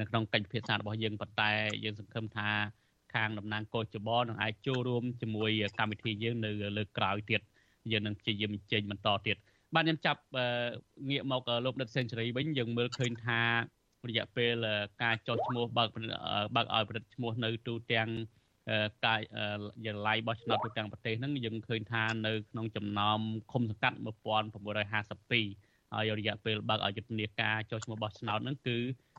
[0.00, 1.50] នៅក្នុងកិច្ចពិភាក្សារបស់យើងប៉ុន្តែ
[1.84, 2.48] យើងសង្ឃឹមថា
[3.14, 7.40] ខាងតំណាងកោជបនឹងអាចចូលរួមជាមួយកម្មវិធីយើងនៅលើក្រោយទៀត
[7.92, 9.36] យើងនឹងព្យាយាមចេញបន្តទៀត
[9.74, 10.20] បាទខ្ញុំចាប់
[11.10, 13.40] ងាកមកលោកដិតសេនស៊ូរីវិញយើងមើលឃើញថា
[14.08, 14.54] រយៈពេល
[15.02, 15.88] ការចុះឈ្មោះបើក
[16.56, 18.08] បើកឲ្យប្រតិឈ្មោះនៅទូទាំង
[19.06, 19.20] កាយ
[19.86, 23.20] យាល័យបោះឆ្នោតទូទាំងប្រទេសហ្នឹងយើងឃើញថានៅក្នុងចំណោម
[23.52, 28.78] ឃុំសង្កាត់1952ហើយរយៈពេលបើកឲ្យយុទ្ធនាការចុះឈ្មោះបោះឆ្នោតហ្នឹងគឺ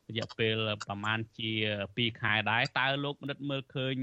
[0.09, 1.51] រយៈពេលប្រហែលជា
[1.87, 3.95] 2ខែដែរតើលោកមនិតមើលឃើញ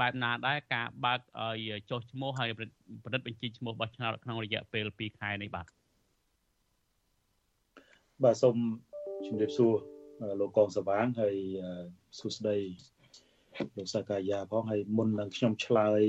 [0.00, 2.50] បែបណាដែរការបើកឲ្យចុះឈ្មោះហើយ
[3.04, 5.66] ប្រឌិតបញ្ជីឈ្មោះបោះឆ្នោតក្នុងរយៈពេល2ខែនេះបាទ
[8.22, 8.56] បាទសូម
[9.26, 9.74] ជម្រាបសួរ
[10.40, 11.36] លោកកងសវាងហើយ
[12.18, 12.56] សួស្ដី
[13.76, 16.02] លោកសាកាយាផងហើយមុននឹងខ្ញុំឆ្លើយ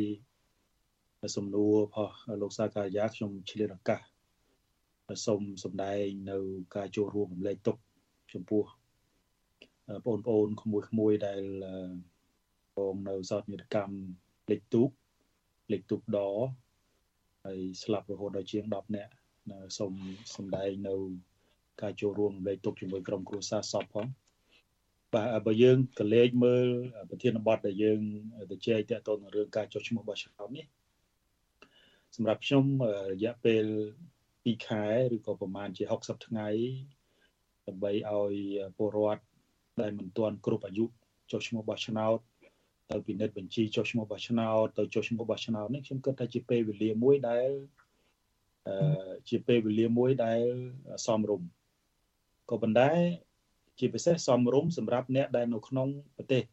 [1.35, 4.01] សំណួរផងលោកសាកាយាខ្ញុំឆ្លៀតឱកាស
[5.25, 6.37] សូមសម្ដែងនៅ
[6.75, 7.77] ការចូលរួមរំលែកទុក
[8.33, 8.63] ចំពោះ
[10.05, 11.41] បងប្អូនក្មួយក្មួយដែល
[12.93, 13.95] ងនៅសោតយុទ្ធកម្ម
[14.51, 14.89] លេខទូក
[15.71, 16.19] លេខទូកដ
[17.45, 19.13] ហើយស្លាប់រហូតដល់ជាង10នាក់
[19.77, 19.93] សូម
[20.35, 20.95] សម្ដែងនៅ
[21.81, 24.07] ការចូលរួមលេខទុកជាមួយក្រុមគ្រួសារសពផង
[25.13, 26.65] បាទបើយើងក៏លេខមើល
[27.09, 27.99] ប្រធានបទដែលយើង
[28.51, 30.65] ទៅជែកតាក់ទងនឹងរឿងការចុះឈ្មោះរបស់ឆ្នោតនេះ
[32.15, 32.65] សម្រាប់ខ្ញុំ
[33.11, 33.65] រយៈពេល
[34.15, 36.47] 2ខែឬក៏ប្រហែលជា60ថ្ងៃ
[37.67, 38.35] ដើម្បីឲ្យ
[38.77, 39.23] ពលរដ្ឋ
[39.81, 40.85] ដែលមិនទាន់គ្រប់អាយុ
[41.31, 42.19] ចុះឈ្មោះបោះឆ្នោត
[42.91, 47.49] ទៅពិនិត្យបញ្ជីចុះឈ្មោះបោះឆ្នោតទៅចុះឈ្មោះបោះឆ្នោតនេះខ្ញុំគិតថាជាពេលវេលាមួយដែល
[48.67, 48.75] អឺ
[49.29, 50.41] ជាពេលវេលាមួយដែល
[51.05, 51.47] សមរម្យ
[52.49, 52.89] ក៏ប៉ុន្តែ
[53.79, 55.87] ជាពិសេសសមរម្យសម្រាប់អ្នកដែលនៅក្នុង
[56.17, 56.43] ប្រទេស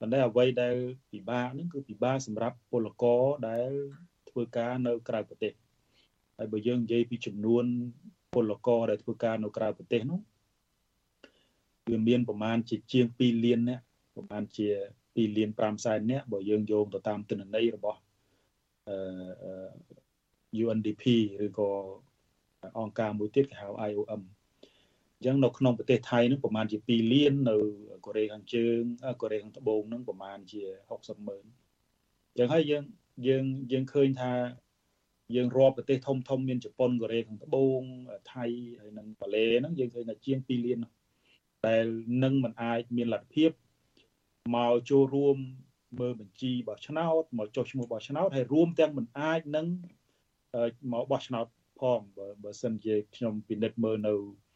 [0.00, 0.76] ប៉ុន្តែអ្វីដែល
[1.12, 3.70] ពិបាកហ្នឹងគឺពិបាកសម្រាប់ពលករដែល
[4.30, 5.52] ធ្វើការនៅក្រៅប្រទេស
[6.36, 7.64] ហើយបើយើងនិយាយពីចំនួន
[8.34, 10.20] ពលករដែលធ្វើការនៅក្រៅប្រទេសនោះ
[11.90, 13.84] វាមានប្រមាណជាជាង2លាននាក់
[14.16, 14.68] ប្រមាណជា
[15.02, 18.00] 2លាន5សែននាក់បើយើងយោងទៅតាមទិន្នន័យរបស់
[18.88, 18.96] អឺ
[20.64, 21.04] UNDP
[21.44, 21.70] ឬក៏
[22.78, 24.22] អង្គការមួយទៀតគេហៅ IOM
[25.18, 27.56] អញ្ចឹងនៅក្នុងប្រទេសថៃនឹងប្រហែលជា2លាននៅ
[28.06, 28.80] កូរ៉េខាងជើង
[29.22, 30.62] កូរ៉េខាងត្បូងនឹងប្រហែលជា
[30.94, 31.44] 60ម៉ឺន
[32.30, 32.84] អញ្ចឹងហើយយើង
[33.26, 34.32] យើងយើងឃើញថា
[35.36, 37.80] យើងរាប់ប្រទេសធំធំមានជប៉ុនកូរ៉េខាងត្បូង
[38.32, 38.44] ថៃ
[38.80, 40.78] ហើយនិងម៉ាឡេហ្នឹងយើងឃើញថាជាង2លាន
[41.66, 41.86] ដែល
[42.24, 43.50] នឹងមិនអាចមានលទ្ធភាព
[44.56, 45.36] មកចូលរួម
[46.00, 49.66] មើលបញ្ជីបោះឆ្នោតមកចុះឈ្មោះបោះឆ្នោតហើយរួមទាំងមិនអាចនឹង
[50.92, 51.46] មកបោះឆ្នោត
[51.80, 54.47] ផងបើបើសិនជាខ្ញុំពិនិត្យមើលនៅអឺ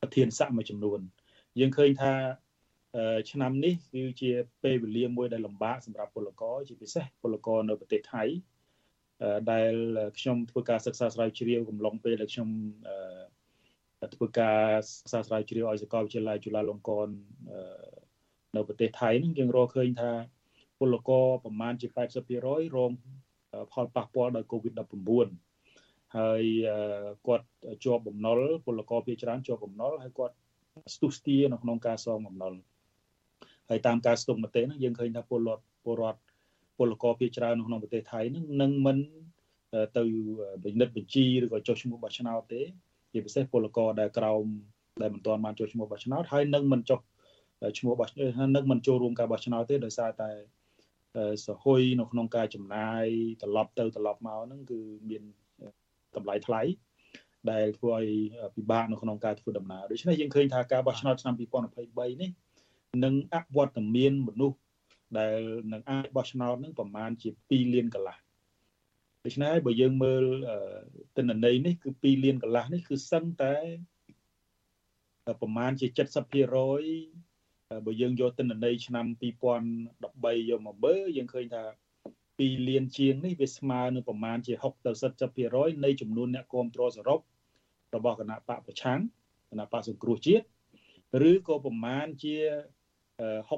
[0.00, 1.00] ប្រធានស័កមួយចំនួន
[1.58, 2.12] យើងឃើញថា
[3.30, 4.30] ឆ្នាំនេះគឺជា
[4.62, 8.24] ពេលវេលាមួយដែលលំបាកសម្រាប់ពលករជាពិសេសពលករនៅប្រទេសថៃ
[9.50, 9.72] ដែល
[10.18, 12.48] ខ្ញុំធ្វើការសិក្សាស្រាវជ្រាវកំឡុងពេលដែលខ្ញុំ
[14.14, 14.62] ធ្វើការ
[15.00, 17.08] សិក្សាស្រាវជ្រាវឲ្យសាកលវិទ្យាល័យจุฬាលង្កន
[18.56, 20.12] នៅប្រទេសថៃនឹងយើងរកឃើញថា
[20.78, 21.86] ពលករប្រមាណជា
[22.32, 22.92] 80%រង
[23.72, 25.47] ផលប៉ះពាល់ដោយ COVID-19
[26.16, 26.42] ហើយ
[27.26, 27.46] គាត់
[27.84, 30.34] ជាប់បំណុលពលករភាគច្រើនជាប់បំណុលហើយគាត់
[30.94, 32.52] ស្ទុះស្ទានៅក្នុងការសងបំណុល
[33.70, 36.20] ហើយតាមការស្ទង់មតិហ្នឹងយើងឃើញថាពលរដ្ឋពលរដ្ឋ
[36.78, 38.98] ពលករភាគច្រើននៅក្នុងប្រទេសថៃហ្នឹងនឹងមិន
[39.96, 40.02] ទៅ
[40.64, 42.62] ពិនិត្យបញ្ជីឬក៏ចុះឈ្មោះបោះឆ្នោតទេ
[43.12, 44.44] ជាពិសេសពលករដែលក្រោម
[45.02, 47.00] ដែលមិនទាន់បានចុះឈ្មោះបោះឆ្នោតហើយនឹងមិនចុះ
[47.78, 48.08] ឈ្មោះបោះ
[48.56, 50.30] នឹងមិនចូលរួមការបោះឆ្នោតទេដោយសារតែ
[51.46, 53.04] សហុយនៅក្នុងការចំណាយ
[53.42, 54.80] ត្រឡប់ទៅត្រឡប់មកហ្នឹងគឺ
[55.10, 55.22] មាន
[56.16, 56.62] តម្លៃថ្លៃ
[57.50, 58.06] ដែលធ្វើឲ្យ
[58.56, 62.30] ពិបាកនៅក្នុងការធ្វើដំណើរដូច្នេះយើងឃើញថាការបោះឆ្នោតឆ្នាំ2023នេះ
[63.04, 64.58] នឹងអវត្តមានមនុស្ស
[65.18, 65.38] ដែល
[65.72, 68.16] នឹងអាចបោះឆ្នោតនឹងប្រមាណជា2លានកន្លះ
[69.24, 70.24] ដូច្នេះហើយបើយើងមើល
[71.16, 73.54] ទិន្នន័យនេះគឺ2លានកន្លះនេះគឺសឹងតែ
[75.40, 75.90] ប្រមាណជា70%
[77.86, 81.62] បើយើងយកទិន្នន័យឆ្នាំ2013យកមកមើលយើងឃើញថា
[82.38, 84.92] 2លានជាងនេះវាស្មើនឹងប្រមាណជា60ទៅ
[85.38, 87.20] 70%នៃចំនួនអ្នកគ្រប់គ្រងសរុប
[87.96, 89.00] របស់គណៈបកប្រឆាំង
[89.50, 90.44] គណៈបកសង្គ្រោះជាតិ
[91.30, 92.36] ឬក៏ប្រមាណជា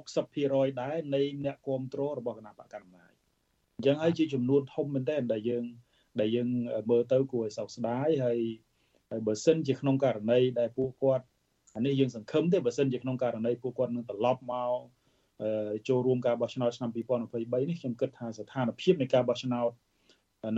[0.00, 3.12] 60%ដែរនៃអ្នកគ្រប់គ្រងរបស់គណៈបកកណ្ដាលអំណាច
[3.76, 5.64] អញ្ចឹងហើយជាចំនួនធំមែនទែនដែលយើង
[6.20, 6.48] ដែលយើង
[6.90, 8.38] មើលទៅគួរឲ្យសោកស្ដាយហើយ
[9.10, 11.24] ហើយបើសិនជាក្នុងករណីដែលពួកគាត់
[11.76, 14.80] អានេះយើងសង្ឃឹមទេបើសិនជាក្នុងករណីពួកគាត់នឹងត្រឡប់មក
[15.88, 19.70] ចូលរួមការបោះឆ្នោតឆ្នាំ2023នេះខ្ញុំគិតថាស្ថានភាពនៃការបោះឆ្នោត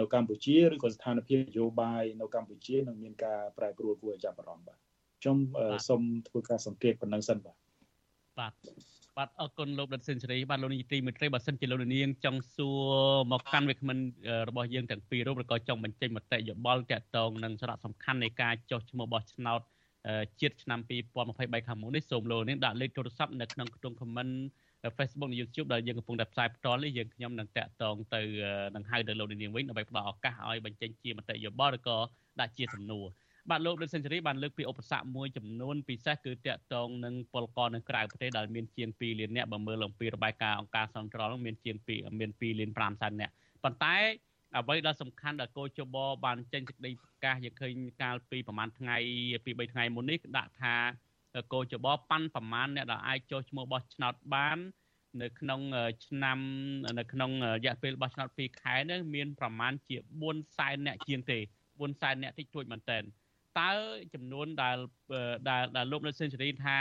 [0.00, 4.78] នៅកម្ពុជាឬក៏ស្ថានភាពនយោបាយនៅកម្ពុជានឹងមានការប្រែប្រួលគួរឲ្យចាប់អារម្មណ៍បាទ
[5.20, 5.36] ខ្ញុំ
[5.88, 7.56] សូមធ្វើការសង្កេតប៉ុណ្ណឹងសិនបាទ
[8.38, 8.52] បាទ
[9.18, 12.84] បាទអរគុណលោកដិតសេនស៊ូរីបាទលោកនាយទីមេត្រីបើសិនជាលោកនាងចង់សួរ
[13.32, 13.98] មកកាន់វាគ្មិន
[14.48, 19.60] របស់យើងទាំងពីររូបឬក៏ចង់បញ្ចេញមតិយោបល់ទាក់ទងនឹងសារៈសំខាន់នៃការចុះឈ្មោះបោះឆ្នោត
[20.40, 20.80] ជាតិឆ្នាំ
[21.24, 24.32] 2023ខាងមុខនេះសូមលោកនាងដាក់លេខទូរស័ព្ទនៅក្នុងខ្ទង់ comment
[24.96, 28.20] Facebook និង YouTube ដែលយើងកំពុងតែផ្សាយផ្ទាល់នេះយើងខ្ញុំនឹងតាក់ទងទៅ
[28.74, 31.96] នឹងហៅទៅលោកនាងវិញដើម្បីផ្ដល់ឱកាសឲ្យបញ្ចេញជាមតិយោបល់ឬក៏
[32.40, 33.06] ដាក់ជាសំណួរ
[33.50, 43.32] បាទលោកលោកសេនស៊ូរីបានលើកពីឧបសគ្គមួយចំនួនពិសេសគឺតាក់ទងនឹងពលករនៅក្រៅប្រទេសដែលមានជាង2លាននាក់បើមើលអំពីរបាយការណ៍អង្គការសង្គ្រោះមានជាង2មាន2លាន5សែននាក់
[43.64, 43.96] ប៉ុន្តែ
[44.56, 47.72] អ្វីដែលសំខាន់ដែលកោជបបានចេញសេចក្តីប្រកាសយើងឃើញ
[48.02, 48.96] កាលពីប្រហែលថ្ងៃ
[49.44, 50.74] ពី3ថ្ងៃមុននេះដាក់ថា
[51.52, 54.58] កោជបប៉ាន់ប្រមាណអ្នកដែលអាចចុះឈ្មោះបោះឆ្នោតបាន
[55.22, 55.60] នៅក្នុង
[56.06, 56.38] ឆ្នាំ
[56.98, 61.38] នៅក្នុងរយៈពេលបោះឆ្នោត2ខែនេះមានប្រមាណជា4សែនអ្នកជាងទេ
[61.70, 62.98] 4សែនអ្នកតិចតួចមែនតើ
[63.60, 63.70] តើ
[64.14, 64.76] ចំនួនដែល
[65.48, 66.76] ដែលដែលលោកនៅសេនស៊ូរីថា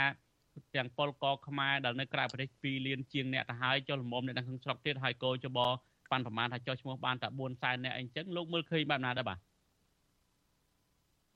[0.76, 5.58] ទាំងពលករខ្មែរដែលនៅក្រៅប្រទេស2លានជាងអ្នកទៅហើយចុះលំមអ្នកនៅក្នុងស្រុកទៀតហើយកោចប
[6.10, 9.38] ប៉ាន់ប្រមាណថាចុះឈ្មោះបានតែ4សែនអ្នកអីចឹងលោកមើលឃើញបែបណាដែរបាទ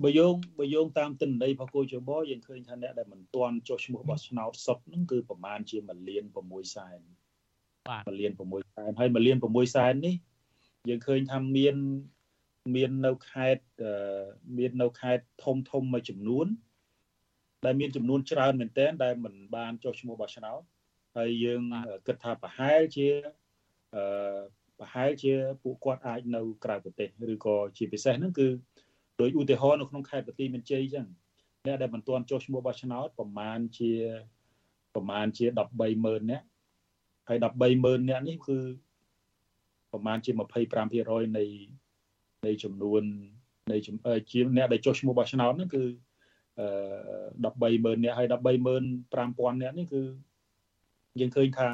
[0.05, 7.01] បើយោងបើយោងតាមទិន្នន័យរបស់គូជបយើងឃើញថាអ្នកដែលមិនទាន់ចុះឈ្មោះបោះឆ្នោតសុទ្ធហ្នឹងគឺប្រមាណជា1លាន6សែន
[7.89, 10.15] បាទ1លាន6សែនហើយ1លាន6សែននេះ
[10.89, 11.77] យើងឃើញថាមាន
[12.75, 13.65] មាននៅខេត្ត
[14.59, 16.47] មាននៅខេត្តធំធំមួយចំនួន
[17.65, 20.61] ដែលមានចំនួនច្រើនមែនទែនដែលមិនបានចុះឈ្មោះបោះឆ្នោត
[21.17, 21.63] ហើយយើង
[22.07, 23.09] គិតថាប្រហែលជា
[23.95, 24.39] អឺ
[24.79, 25.33] ប្រហែលជា
[25.63, 28.49] ពួកគាត់អាចនៅក្រៅប្រទេសឬក៏ជាពិសេសហ្នឹងគឺ
[29.21, 31.07] ដោយឧទាហរណ៍នៅក្នុងខេត្តបន្ទាយមានជ័យចឹង
[31.67, 33.93] អ្នកដែលមិនទាន់ចុះឈ្មោះបោះឆ្នោតប្រមាណជា
[34.95, 35.47] ប្រមាណជា
[35.89, 36.47] 130,000នាក់
[37.29, 38.59] ហើយ130,000នាក់នេះគឺ
[39.93, 41.45] ប្រមាណជា25%នៃ
[42.47, 43.03] នៃចំនួន
[43.73, 43.77] នៃ
[44.31, 45.85] ជាអ្នកដែលចុះឈ្មោះបោះឆ្នោតហ្នឹងគឺ
[46.61, 46.69] អឺ
[47.97, 50.03] 130,000នាក់ហើយ135,000នាក់នេះគឺ
[51.21, 51.69] យើងឃើញថា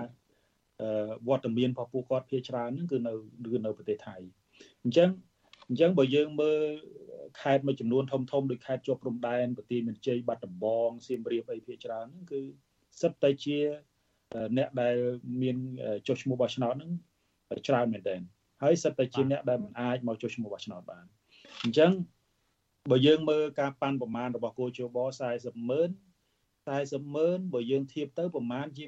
[1.29, 3.13] វត្តមានរបស់ពួកគាត់ភាគច្រើនហ្នឹងគឺនៅ
[3.53, 4.17] គឺនៅប្រទេសថៃ
[4.85, 5.09] អញ្ចឹង
[5.69, 6.61] អញ្ចឹងបើយើងមើល
[7.41, 12.41] ខេត្តមួយចំនួនធំធំដូចខេត្តជាប់ព្រំដែនប្រទីមានជ័យបាត់ដំបងសៀមរាបអីភាគច្រើនហ្នឹងគឺ
[13.01, 13.59] សិតតែជា
[14.57, 14.97] អ្នកដែល
[15.43, 15.57] មាន
[16.07, 16.91] ចុះឈ្មោះបោះឆ្នោតហ្នឹង
[17.69, 18.21] ច្រើនមែនទែន
[18.63, 21.05] ហើយសិតតែជាអ្នកដែលមិនអាចមកចុះឈ្មោះបោះឆ្នោតបាន
[21.65, 21.93] អញ្ចឹង
[22.91, 24.99] បើយើងមើលការប៉ាន់ប្រមាណរបស់គូជប
[25.33, 25.91] 40ម៉ឺន
[26.69, 28.85] 40ម៉ឺនបើយើងធៀបទៅប្រមាណជា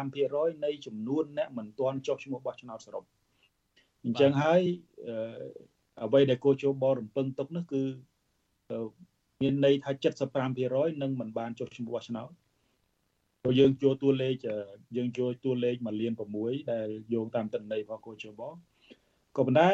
[0.00, 3.04] 25%នៃចំនួនអ្នកមិនទាន់ចុះឈ្មោះបោះឆ្នោតសរុប
[4.04, 4.60] អញ្ចឹងហើយ
[6.02, 7.82] អ្វីដែលគូជបរំពឹងទុកនោះគឺ
[9.42, 9.90] មានន័យថា
[10.46, 12.30] 75%នឹងមិនបានចុះឈ្មោះបោះឆ្នោត
[13.42, 14.34] ព្រោះយើងជួតួលេខ
[14.96, 18.40] យើងជួតួលេខ1លាន6ដែលយោងតាមទិន្នន័យរបស់គូជប
[19.36, 19.70] ក៏ប៉ុន្តែ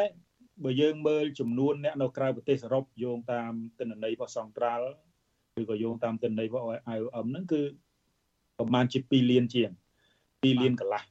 [0.63, 4.87] បើយើងមើលចំនួនអ្នកនៅក្រៅប្រទេសសរុបយោងតាមទិន្នន័យរបស់សង្ត្រាល់
[5.61, 6.65] ឬក៏យោងតាមទិន្នន័យរបស់
[6.95, 7.61] IOM ហ្នឹងគឺ
[8.57, 9.69] ប្រហែលជា2លានជាង
[10.43, 11.03] 2លានកន្លះ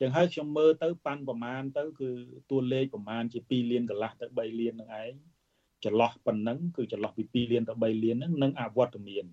[0.00, 2.10] ចឹងហើយខ្ញុំមើលទៅប៉ាន់ប្រមាណទៅគឺ
[2.50, 5.12] តួលេខប្រមាណជា2លានកន្លះទៅ3លាននឹងឯង
[5.84, 9.24] ចន្លោះប៉ុណ្ណឹងគឺចន្លោះពី2លានទៅ3លានហ្នឹងនឹងអវត្តមាន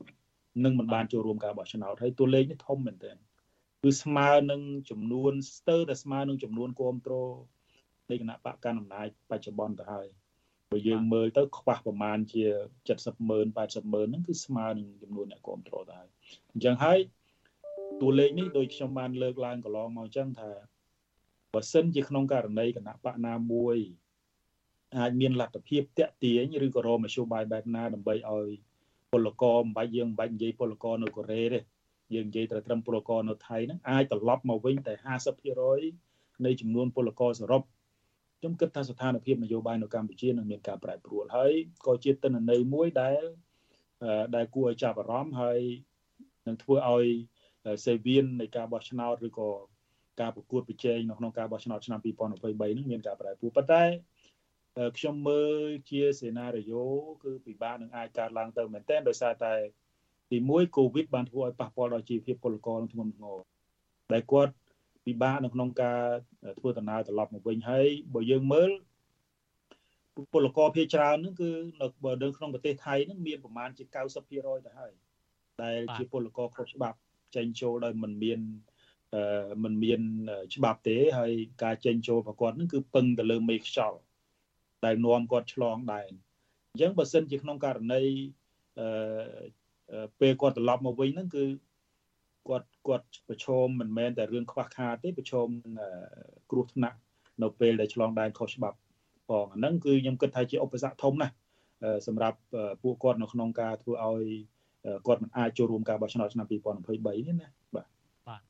[0.64, 3.16] នឹងមិនបានចូលរួមការបោះឆ្នោតហើយតួលេខនេះធំមែនទែន
[3.84, 7.34] គឺស្មើនឹងចំនួនស្ទើរតែស្មើនឹងចំនួនគ្រប់គ្រង
[8.10, 10.08] នៃគណៈបកកណ្ដាលអំណាចបច្ចុប្បន្នទៅហើយ
[10.72, 12.44] បើយើងមើលទៅខ្វះប្រមាណជា
[12.88, 16.10] 70ម៉ឺន80ម៉ឺនហ្នឹងគឺស្មើនឹងចំនួនអ្នកគ្រប់គ្រងទៅហើយ
[16.52, 17.00] អញ្ចឹងហើយ
[18.02, 20.52] តួលេខនេះដូចខ្ញុំបានលើកឡើងកន្លងមកអញ្ចឹងថា
[21.54, 23.78] បើសិនជាក្នុងករណីគណៈបកណាមួយ
[24.98, 28.50] អាចមានលទ្ធភាពតាក់ទាញឬក៏រមធ្យោបាយបែបណាដើម្បីឲ្យ
[29.12, 31.60] ពលករមិនបាច់យើងមិនបាច់និយាយពលករនៅកូរ៉េទេ
[32.14, 34.94] យើងនិយាយត្រឹមពលករនៅថៃហ្នឹងអាចត្រឡប់មកវិញតែ
[35.70, 37.62] 50%នៃចំនួនពលករសរុប
[38.40, 41.52] ខ្ញុំគិតថាស្ថានភាពនយោបាយនៅកម្ពុជានឹងមានការប្រែប្រួលហើយ
[41.86, 43.24] ក៏ជាទិន្នន័យមួយដែល
[44.36, 45.60] ដែលគួរឲ្យចាប់អារម្មណ៍ហើយ
[46.48, 47.06] នឹងធ្វើឲ្យ
[47.86, 49.50] សេវៀននៃការបោះឆ្នោតឬក៏
[50.22, 53.84] ការប្រកួតប្រជែងនៅក្នុងការបោះឆ្នោតឆ្នាំ2023នឹងមានការប្រែប្រួលប៉ុន្តែ
[54.98, 55.54] ខ្ញុំមើល
[55.90, 56.84] ជាសេណារីយ៉ូ
[57.24, 59.54] គឺពិបាកនឹងអាចកើតឡើងទៅមែនទែនដោយសារតែ
[60.32, 63.38] ទី1 COVID បានធ្វើឲ្យប៉ះពាល់ដល់ជីវភាពពលករក្នុងធ្ងន់ធ្ងរ
[64.14, 64.54] ដែលគាត់
[65.06, 66.02] ពិបាកនៅក្នុងការ
[66.60, 68.72] ធ្វើដំណើរត្រឡប់មកវិញហើយបើយើងមើល
[70.34, 71.52] ពលករភាគច្រើនហ្នឹងគឺ
[71.82, 73.84] នៅបើនៅក្នុងប្រទេសថៃហ្នឹងមានប្រមាណជា
[74.26, 74.92] 90%ទៅហើយ
[75.64, 76.98] ដែលជាពលករគ្រប់ច្បាប់
[77.36, 78.40] ចេញចូលដោយមិនមាន
[79.16, 80.02] អឺមិនមាន
[80.56, 81.32] ច្បាប់ទេហើយ
[81.64, 84.00] ការចេញចូលរបស់គាត់ហ្នឹងគឺពឹងទៅលើមេខ្យល់
[84.86, 86.12] ដែលនាំគាត់ឆ្លងដែន
[86.72, 88.04] អញ្ចឹងបើសិនជាក្នុងករណី
[88.80, 91.46] អឺពេលគាត់ត្រឡប់មកវិញហ្នឹងគឺ
[92.48, 95.48] គាត់គាត់ប្រឈមមិនមែនតែរឿងខ្វះខាតទេប្រឈម
[95.80, 95.92] នឹង
[96.52, 96.98] គ្រោះថ្នាក់
[97.44, 98.78] នៅពេលដែលឆ្លងដែនខុសច្បាប់
[99.30, 101.34] ផងអាហ្នឹងគឺខ្ញុំគិតថាជាឧបសគ្គធំណាស់
[102.08, 102.38] សម្រាប់
[102.84, 104.26] ពួកគាត់នៅក្នុងការធ្វើឲ្យ
[105.08, 107.88] គាត់មិនអាចចូលរួមការបោះឆ្នោតឆ្នាំ2023នេះណាបាទ
[108.28, 108.42] បាទ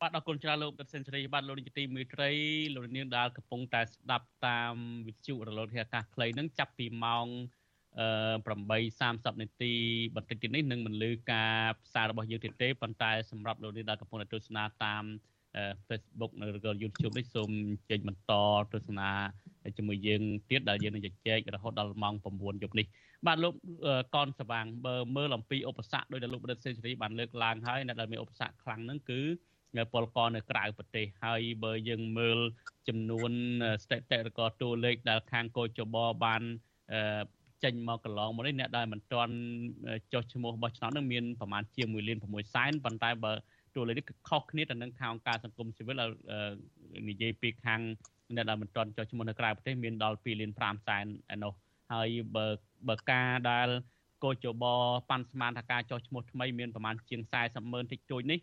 [0.00, 2.30] បាទអរគុណច្រើនលោកដិតសេនស៊ូរីបាទលោកនាយកទីមេត្រី
[2.74, 4.74] លោកនាងដែលកំពុងតែស្ដាប់តាម
[5.06, 7.26] វិទ្យុរលកធាតុអាកាសខ្លីហ្នឹងចាប់ពីម៉ោង
[8.46, 9.72] 8:30នាទី
[10.16, 11.54] បន្តិចទៀតនេះនឹងមិនលឺការ
[11.84, 15.04] ផ្សាយរបស់យើងទៀតទេប៉ុន្តែសម្រាប់លោកនាងដែលកំពុងតែទស្សនាតាម
[15.88, 17.50] Facebook ឬក៏ YouTube នេះសូម
[17.90, 18.32] ចេញបន្ត
[18.72, 19.10] ទស្សនា
[19.76, 22.86] ជាមួយយើងទៀតដែលយើងនឹងជជែករហូតដល់ម៉ោង9យប់នេះ
[23.26, 23.54] បាទលោក
[24.14, 29.20] កនសវាងបើមើលអំពីឧបសគ្គដោយដែលលោកបណ្ឌិតសេនស៊ូរីបានលើកឡើងហើយនៅដែលមានឧបសគ្គខ្លាំងហ្នឹងគឺ
[29.92, 32.38] ពលករនៅក្រៅប្រទេសហើយបើយើងមើល
[32.88, 33.30] ចំនួន
[33.84, 36.42] ស្ថិតិឬក៏តួលេខដែលខាងកោចបបាន
[37.64, 39.34] ចេញមកកន្លងមកនេះអ្នកដែលមិនទាន់
[40.12, 43.32] ចុះឈ្មោះបោះឆ្នោតនឹងមានប្រមាណជា1លាន6សែនប៉ុន្តែបើ
[43.74, 46.02] តួលេខនេះគឺខុសគ្នាទៅនឹងខាងការសង្គមស៊ីវិល
[47.08, 47.80] និយាយពីខាង
[48.34, 51.04] អ្នកដែលមិនទាន់ចុះឈ្មោះនៅក្រៅប្រទេសមានដល់2លាន5សែន
[51.34, 51.52] ឯនោះ
[51.92, 52.46] ហើយបើ
[52.88, 53.68] បើការដែល
[54.24, 54.64] កោចប
[55.10, 58.38] ប៉ាន់ស្មានថាការចុះឈ្មោះថ្មីមានប្រមាណជាង40ម៉ឺនតិចតួចនេះ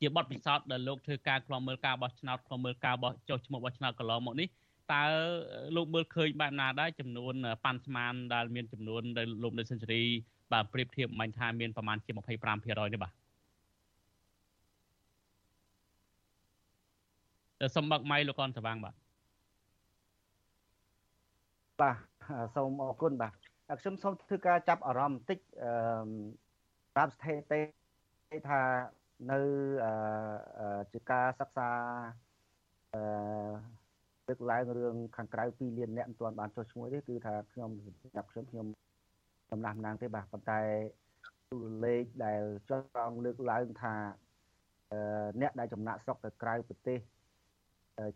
[0.00, 4.48] ជាបទពិសោធន៍ដែលលោកធ្វើការខ្លំមើលការបោះឆ្នោតខ្លំមើលការបោះចុះឈ្មោះបោះឆ្នោតកន្លងមកនេះ
[4.92, 5.04] តើ
[5.76, 10.02] លោកមើលឃើញបែបណាដែរចំនួនប៉ាន់ស្មានដែលមានចំនួនដែលលោកនៅសេនស៊ូរី
[10.52, 12.24] បាទប្រៀបធៀបមិញថាមានប្រមាណជា25%
[12.94, 13.12] នេះបាទ
[17.76, 18.94] សូមបើកម៉ៃលោកកនសវាងបាទ
[21.80, 22.07] បាទ
[22.56, 23.32] សូមអរគុណបាទ
[23.80, 25.70] ខ្ញុំសូមធ្វើការចាប់អារម្មណ៍បន្តិចអឺ
[26.94, 28.60] ប្រាប់ស្ថិតិថា
[29.30, 29.40] នៅ
[30.92, 31.70] ជាការសិក្សា
[32.94, 33.02] អឺ
[34.28, 37.70] លើកឡើងរឿងខាងក្រៅ2លានអ្នកមិនទាន់បានចុះឈ្មោះទេគឺថាខ្ញុំ
[38.16, 38.66] ចាប់ខ្ញុំខ្ញុំ
[39.52, 40.60] ដំណាស់ម្ដងទេបាទប៉ុន្តែ
[41.50, 42.72] ទូលេខដែលច
[43.08, 43.94] ង់លើកឡើងថា
[45.40, 46.98] អ្នកដែលចំណាក់ស្រុកទៅក្រៅប្រទេស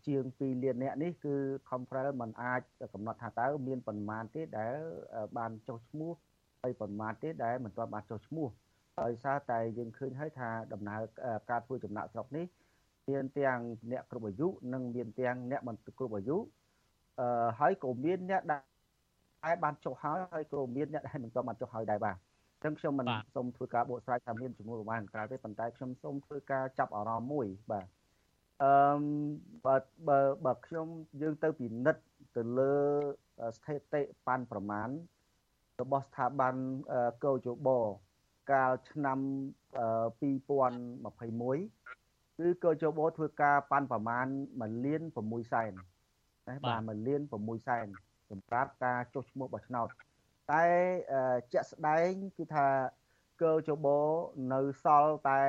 [0.06, 1.34] ជាង2លានអ្នកនេះគឺ
[1.68, 2.60] Comprel มันអាច
[2.94, 4.76] កំណត់ថាតើមានប៉ុន្មានទេដែល
[5.38, 6.12] បានចុះឈ្មោះ
[6.62, 8.48] ហើយប៉ុន្មានទេដែលមិនទាន់បានចុះឈ្មោះ
[9.00, 11.00] ដោយសារតែយើងឃើញហើយថាដំណើរ
[11.50, 12.46] ការធ្វើចំណាក់ស្រុកនេះ
[13.10, 13.58] មានទាំង
[13.92, 16.36] អ្នកគ្រប់អាយុនិងមានទាំងអ្នកមិនគ្រប់អាយុ
[17.20, 27.86] អឺហើយក៏មានអ្នកដែលបានចុះហើយហើយក៏មានអ្នកដែលមិនទាន់បានចុះហើយដែរបាទអញ្ចឹងខ្ញុំមិនសូមធ្វើការបកស្រាយថាមានចំនួនប្រមាណក្រៅទេប៉ុន្តែខ្ញុំសូមធ្វើការចាប់អារម្មណ៍មួយបាទ
[28.60, 28.72] អឺ
[29.66, 29.76] បើ
[30.08, 30.86] បើបើខ្ញុំ
[31.20, 32.02] យើងទៅពិនិត្យ
[32.36, 32.74] ទៅលើ
[33.56, 34.88] ស្ថិតិប៉ាន់ប្រមាណ
[35.80, 36.54] របស់ស្ថាប័ន
[37.24, 37.68] កោជប
[38.52, 39.18] កាលឆ្នាំ
[40.32, 44.26] 2021គឺកោជបធ្វើការប៉ាន់ប្រមាណ
[44.56, 45.72] 1លាន6សែន
[46.48, 47.86] ណាបាទ1លាន6សែន
[48.30, 49.88] សម្រាប់ការចុះឈ្មោះបោះឆ្នោត
[50.52, 50.64] តែ
[51.52, 52.66] ជាក់ស្ដែងគឺថា
[53.42, 53.86] កោជប
[54.52, 55.40] នៅសល់តែ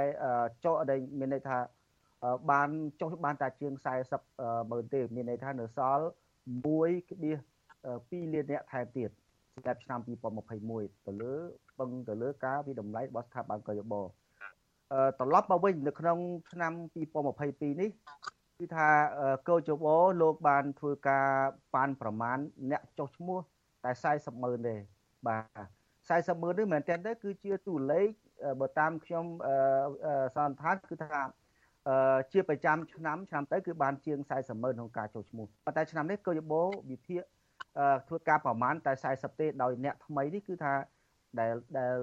[0.63, 1.57] ចុះដែលមានន័យថា
[2.51, 2.69] បាន
[3.01, 3.73] ចុះបានតែជាង
[4.21, 6.05] 40ម៉ឺនទេមានន័យថានៅសល់
[6.63, 9.09] 1.2លានអ្នកថែមទៀត
[9.53, 9.99] សម្រាប់ឆ្នាំ
[10.53, 11.33] 2021ទៅលើ
[11.79, 16.19] ពឹងទៅលើការវិតម្លៃរបស់ស្ថាប័នកយបត្រឡប់មកវិញនៅក្នុង
[16.51, 16.73] ឆ្នាំ
[17.31, 17.89] 2022នេះ
[18.59, 18.89] គឺថា
[19.49, 19.85] កោជប
[20.21, 21.27] លោកបានធ្វើការ
[21.75, 22.37] ប៉ាន់ប្រមាណ
[22.71, 23.39] អ្នកចុះឈ្មោះ
[23.83, 24.75] តែ40ម៉ឺនទេ
[25.27, 28.07] បាទ40ម៉ឺននេះមែនតើទេគឺជាតួលេខ
[28.59, 29.25] បើតាមខ្ញុំ
[30.35, 31.21] សន្និដ្ឋានគឺថា
[32.31, 37.21] ជាប្រចាំឆ្នាំឆ្នាំទៅគឺបានជាង40ម៉ឺនក្នុងការចុះឈ្មោះប៉ុន្តែឆ្នាំនេះកោយបោវិភាគ
[38.07, 40.73] ធ្វើការប្រមាណតែ40ទេដោយអ្នកថ្មីនេះគឺថា
[41.39, 41.97] ដែលដែល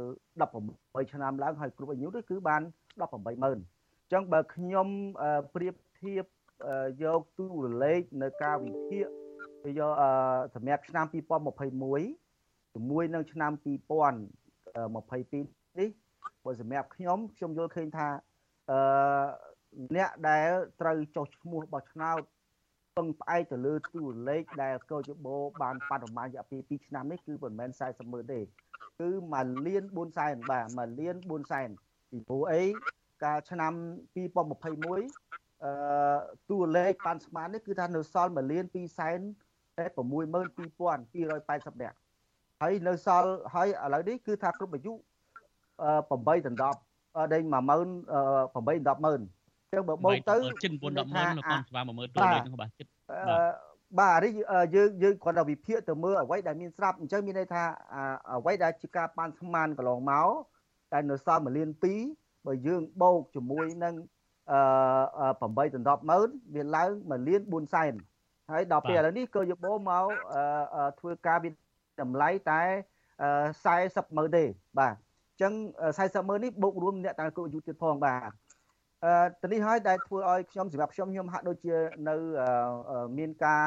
[0.50, 2.62] 18ឆ្នាំឡើងហើយគ្រប់អាយុនេះគឺបាន
[3.00, 4.88] 180,000អញ្ចឹងបើខ្ញុំ
[5.54, 6.24] ប្រៀបធៀប
[7.04, 9.04] យកទូរលេខនៅការវិភាគ
[9.78, 9.92] យក
[10.54, 15.88] សម្រាប់ឆ្នាំ2021ជាមួយនឹងឆ្នាំ2022នេះ
[16.44, 18.08] បើសម្រាប់ខ្ញុំខ្ញុំយល់ឃើញថា
[18.70, 18.78] អឺ
[19.96, 20.48] អ្នកដែល
[20.80, 22.20] ត្រូវចុះឈ្មោះបោះឆ្នោត
[22.96, 28.40] ពឹងផ្អែកទៅលើទូរលេខដែលកោជបោបានបដិមារយៈពេល2ឆ្នាំនេះគឺមិនមែន40ម៉ឺនទេ
[29.00, 31.68] គឺ1លាន4សែនបាទ1លាន4សែន
[32.10, 32.62] ពីព្រោះអី
[33.24, 33.72] កាលឆ្នាំ
[34.14, 35.72] 2021អឺ
[36.50, 39.18] តួលេខប៉ាន់ស្មាននេះគឺថានៅសល់1លាន2សែន
[39.80, 41.96] 62280នាក់
[42.62, 44.96] ហើយនៅសល់ហើយឥឡូវនេះគឺថាគ្រប់អាយុ8
[46.62, 46.78] ដល់
[47.14, 47.56] 10ដេញ10000 8
[48.88, 49.20] ដល់10ម៉ឺន
[49.72, 52.86] ចឹងបើបូកទៅជិត9 10ម៉ឺននៅកនស្វា10000តួលេខហ្នឹងបាទជិត
[53.98, 54.32] បាទនេះ
[54.74, 57.62] យើងយើងគ្រាន់តែវិភាគទៅមើលអ្វីដែលមានស្រាប់អញ្ចឹងមានន័យថា
[58.36, 60.28] អ្វីដែលជាការប៉ាន់ស្មានកន្លងមក
[60.92, 61.70] តែនៅសល់1លាន
[62.08, 63.94] 2បើយើងបូកជាមួយនឹង
[64.50, 67.92] អឺ8ដល់10ម៉ឺនវាឡើង1លាន4សែន
[68.50, 70.06] ហើយដល់ពេលឥឡូវនេះក៏យកបូមក
[71.00, 71.54] ធ្វើការវិត
[72.08, 72.62] ម្លៃតែ
[73.60, 74.44] 40ម៉ឺនទេ
[74.78, 75.52] បាទអញ្ចឹង
[75.96, 78.30] 40ម៉ឺននេះបូករួមអ្នកតាគោអាយុទៀតផងបាទ
[79.04, 81.76] អឺទៅនេះហើយដែលធ្វើឲ្យខ្ញុំសម្រាប់ខ្ញុំខ្ញុំហាក់ដូចជា
[82.08, 82.16] នៅ
[83.18, 83.64] មានការ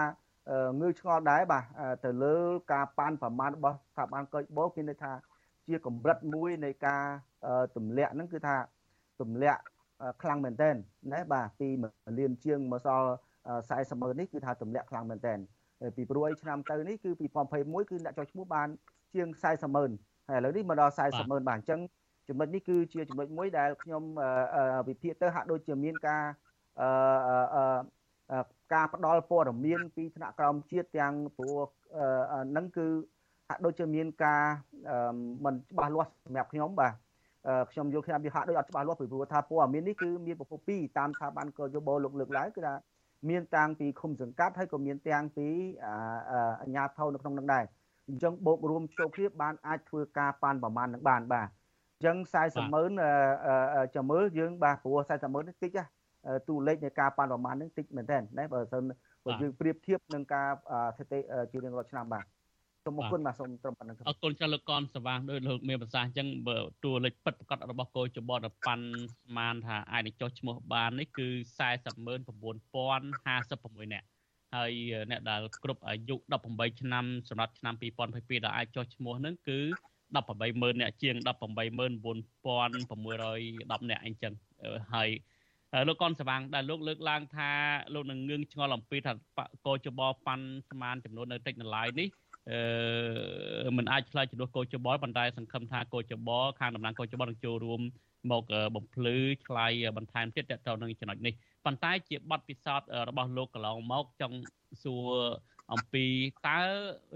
[0.82, 1.64] ងើឆ្ងល់ដែរបាទ
[2.06, 2.36] ទៅលើ
[2.74, 5.12] ការប៉ាន់ប្រមាណរបស់ស្ថាប័នកុយបោមានន័យថា
[5.68, 7.04] ជាកម្រិតមួយនៃការ
[7.76, 8.56] ទម្លាក់ហ្នឹងគឺថា
[9.22, 9.62] ទម្លាក់
[10.22, 10.70] ខ្លាំងមែនតើ
[11.14, 13.08] ណាបាទពី1លានជាងមកសល់
[13.54, 15.34] 40ម៉ឺននេះគឺថាទម្លាក់ខ្លាំងមែនតើ
[15.98, 17.26] ពីព្រោះឯឆ្នាំទៅនេះគឺពី
[17.58, 18.68] 2021គឺអ្នកចុះឈ្មោះបាន
[19.14, 19.92] ជាង40ម៉ឺន
[20.30, 21.80] ហើយឥឡូវនេះមកដល់40ម៉ឺនបាទអញ្ចឹង
[22.28, 24.04] ចំណុចនេះគឺជាចំណុចមួយដែលខ្ញុំ
[24.88, 26.24] វិភាគទៅហាក់ដូចជាមានការ
[28.74, 31.60] ការផ្ដល់ព័ត៌មានពីថ្នាក់ក្រោមជាតិទាំងព្រោះ
[32.58, 32.88] នឹងគឺ
[33.50, 34.44] ហាក់ដូចជាមានការ
[35.46, 36.94] មិនច្បាស់លាស់សម្រាប់ខ្ញុំបាទ
[37.72, 42.74] ខ្ញុំយល់ខ្ញុំវាហាក់ដូចអត់ច្បាស់លាស់ពីព្រោះថាព័ត៌មាននេះគឺមានប្រភពពីរតាមស្ថាប័នកយោបល់លោកលើកឡើងគឺថា
[43.30, 45.48] មានតាំងពីឃុំសង្កាត់ហើយក៏មានទាំងពី
[45.86, 47.64] អាជ្ញាធរនៅក្នុងនឹងដែរ
[48.10, 51.48] អញ្ចឹងបូករួមចូលគ្នាបានអាចធ្វើការប៉ាន់ប្រមាណនឹងបានបាទ
[52.06, 52.92] ចឹង40ម៉ឺន
[53.96, 55.84] ចាំមើលយើងបាទព្រោះ40ម៉ឺននេះតិចណា
[56.48, 58.82] ទូលេខនៃការប៉ាន់ប្រមាណនេះតិចមែនតើណាបើសិន
[59.26, 60.48] បើយើងប្រៀបធៀបនឹងការ
[60.98, 61.20] ស្ថិតិ
[61.52, 62.26] ជារៀងរាល់ឆ្នាំបាទ
[62.86, 68.86] សូមអរគុណបាទសូមត្រឹមប៉ុណ្្នឹងអរគុណចាស់លោកកនសវាងដោយលោកមានប្រសាសន៍អញ្ចឹងបើតួលេខពិតប្រកបរបស់កោចបតប៉ាន់
[69.16, 71.28] ស្មានថាអាចនឹងចុះឈ្មោះបាននេះគឺ
[71.60, 74.08] 409,056នាក់
[74.54, 74.72] ហហើយ
[75.12, 76.16] អ្នកដែលគ្រប់អាយុ
[76.48, 77.74] 18ឆ្នាំសម្រាប់ឆ្នាំ
[78.10, 79.60] 2022ដែលអាចចុះឈ្មោះហ្នឹងគឺ
[80.16, 81.26] 180,000អ្នកជាង189,610
[83.90, 84.34] អ្នកអីចឹង
[84.94, 85.10] ហើយ
[85.88, 87.52] លោកកនសវាងដែលលោកលើកឡើងថា
[87.94, 89.12] លោកនឹងងឿងឆ្ងល់អំពីថា
[89.68, 92.08] កោចបប៉ាន់ស្មានចំនួននៅតិចនៅឡាយនេះ
[92.52, 97.82] អឺมันអាចឆ្លើយជំនួសកោចបប៉ុន្តែសង្ឃឹមថាកោចបខាងតំណាងកោចបនឹងចូលរួម
[98.32, 98.44] មក
[98.76, 101.34] បំភ្លឺឆ្លៃបន្ថែមទៀតតទៅនឹងចំណុចនេះ
[101.66, 104.38] ប៉ុន្តែជាបទពិសោធន៍របស់លោកកន្លងមកចង់
[104.84, 105.08] សួរ
[105.74, 106.06] អំពី
[106.48, 106.60] តើ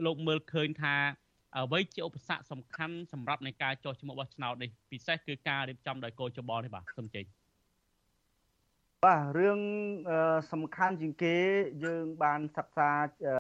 [0.05, 0.95] លោកមើលឃើញថា
[1.57, 7.25] អ្វីជាឧបសគ្គសំខាន់សម្រាប់នៃការចោះឈ្មោះបោះឆ្នោតនេះពិសេសគឺការរៀបចំដោយកោចបនេះបាទសូមជ័យ
[9.05, 9.59] បាទរឿង
[10.51, 11.37] សំខាន់ជាងគេ
[11.85, 12.89] យើងបានសិក្សា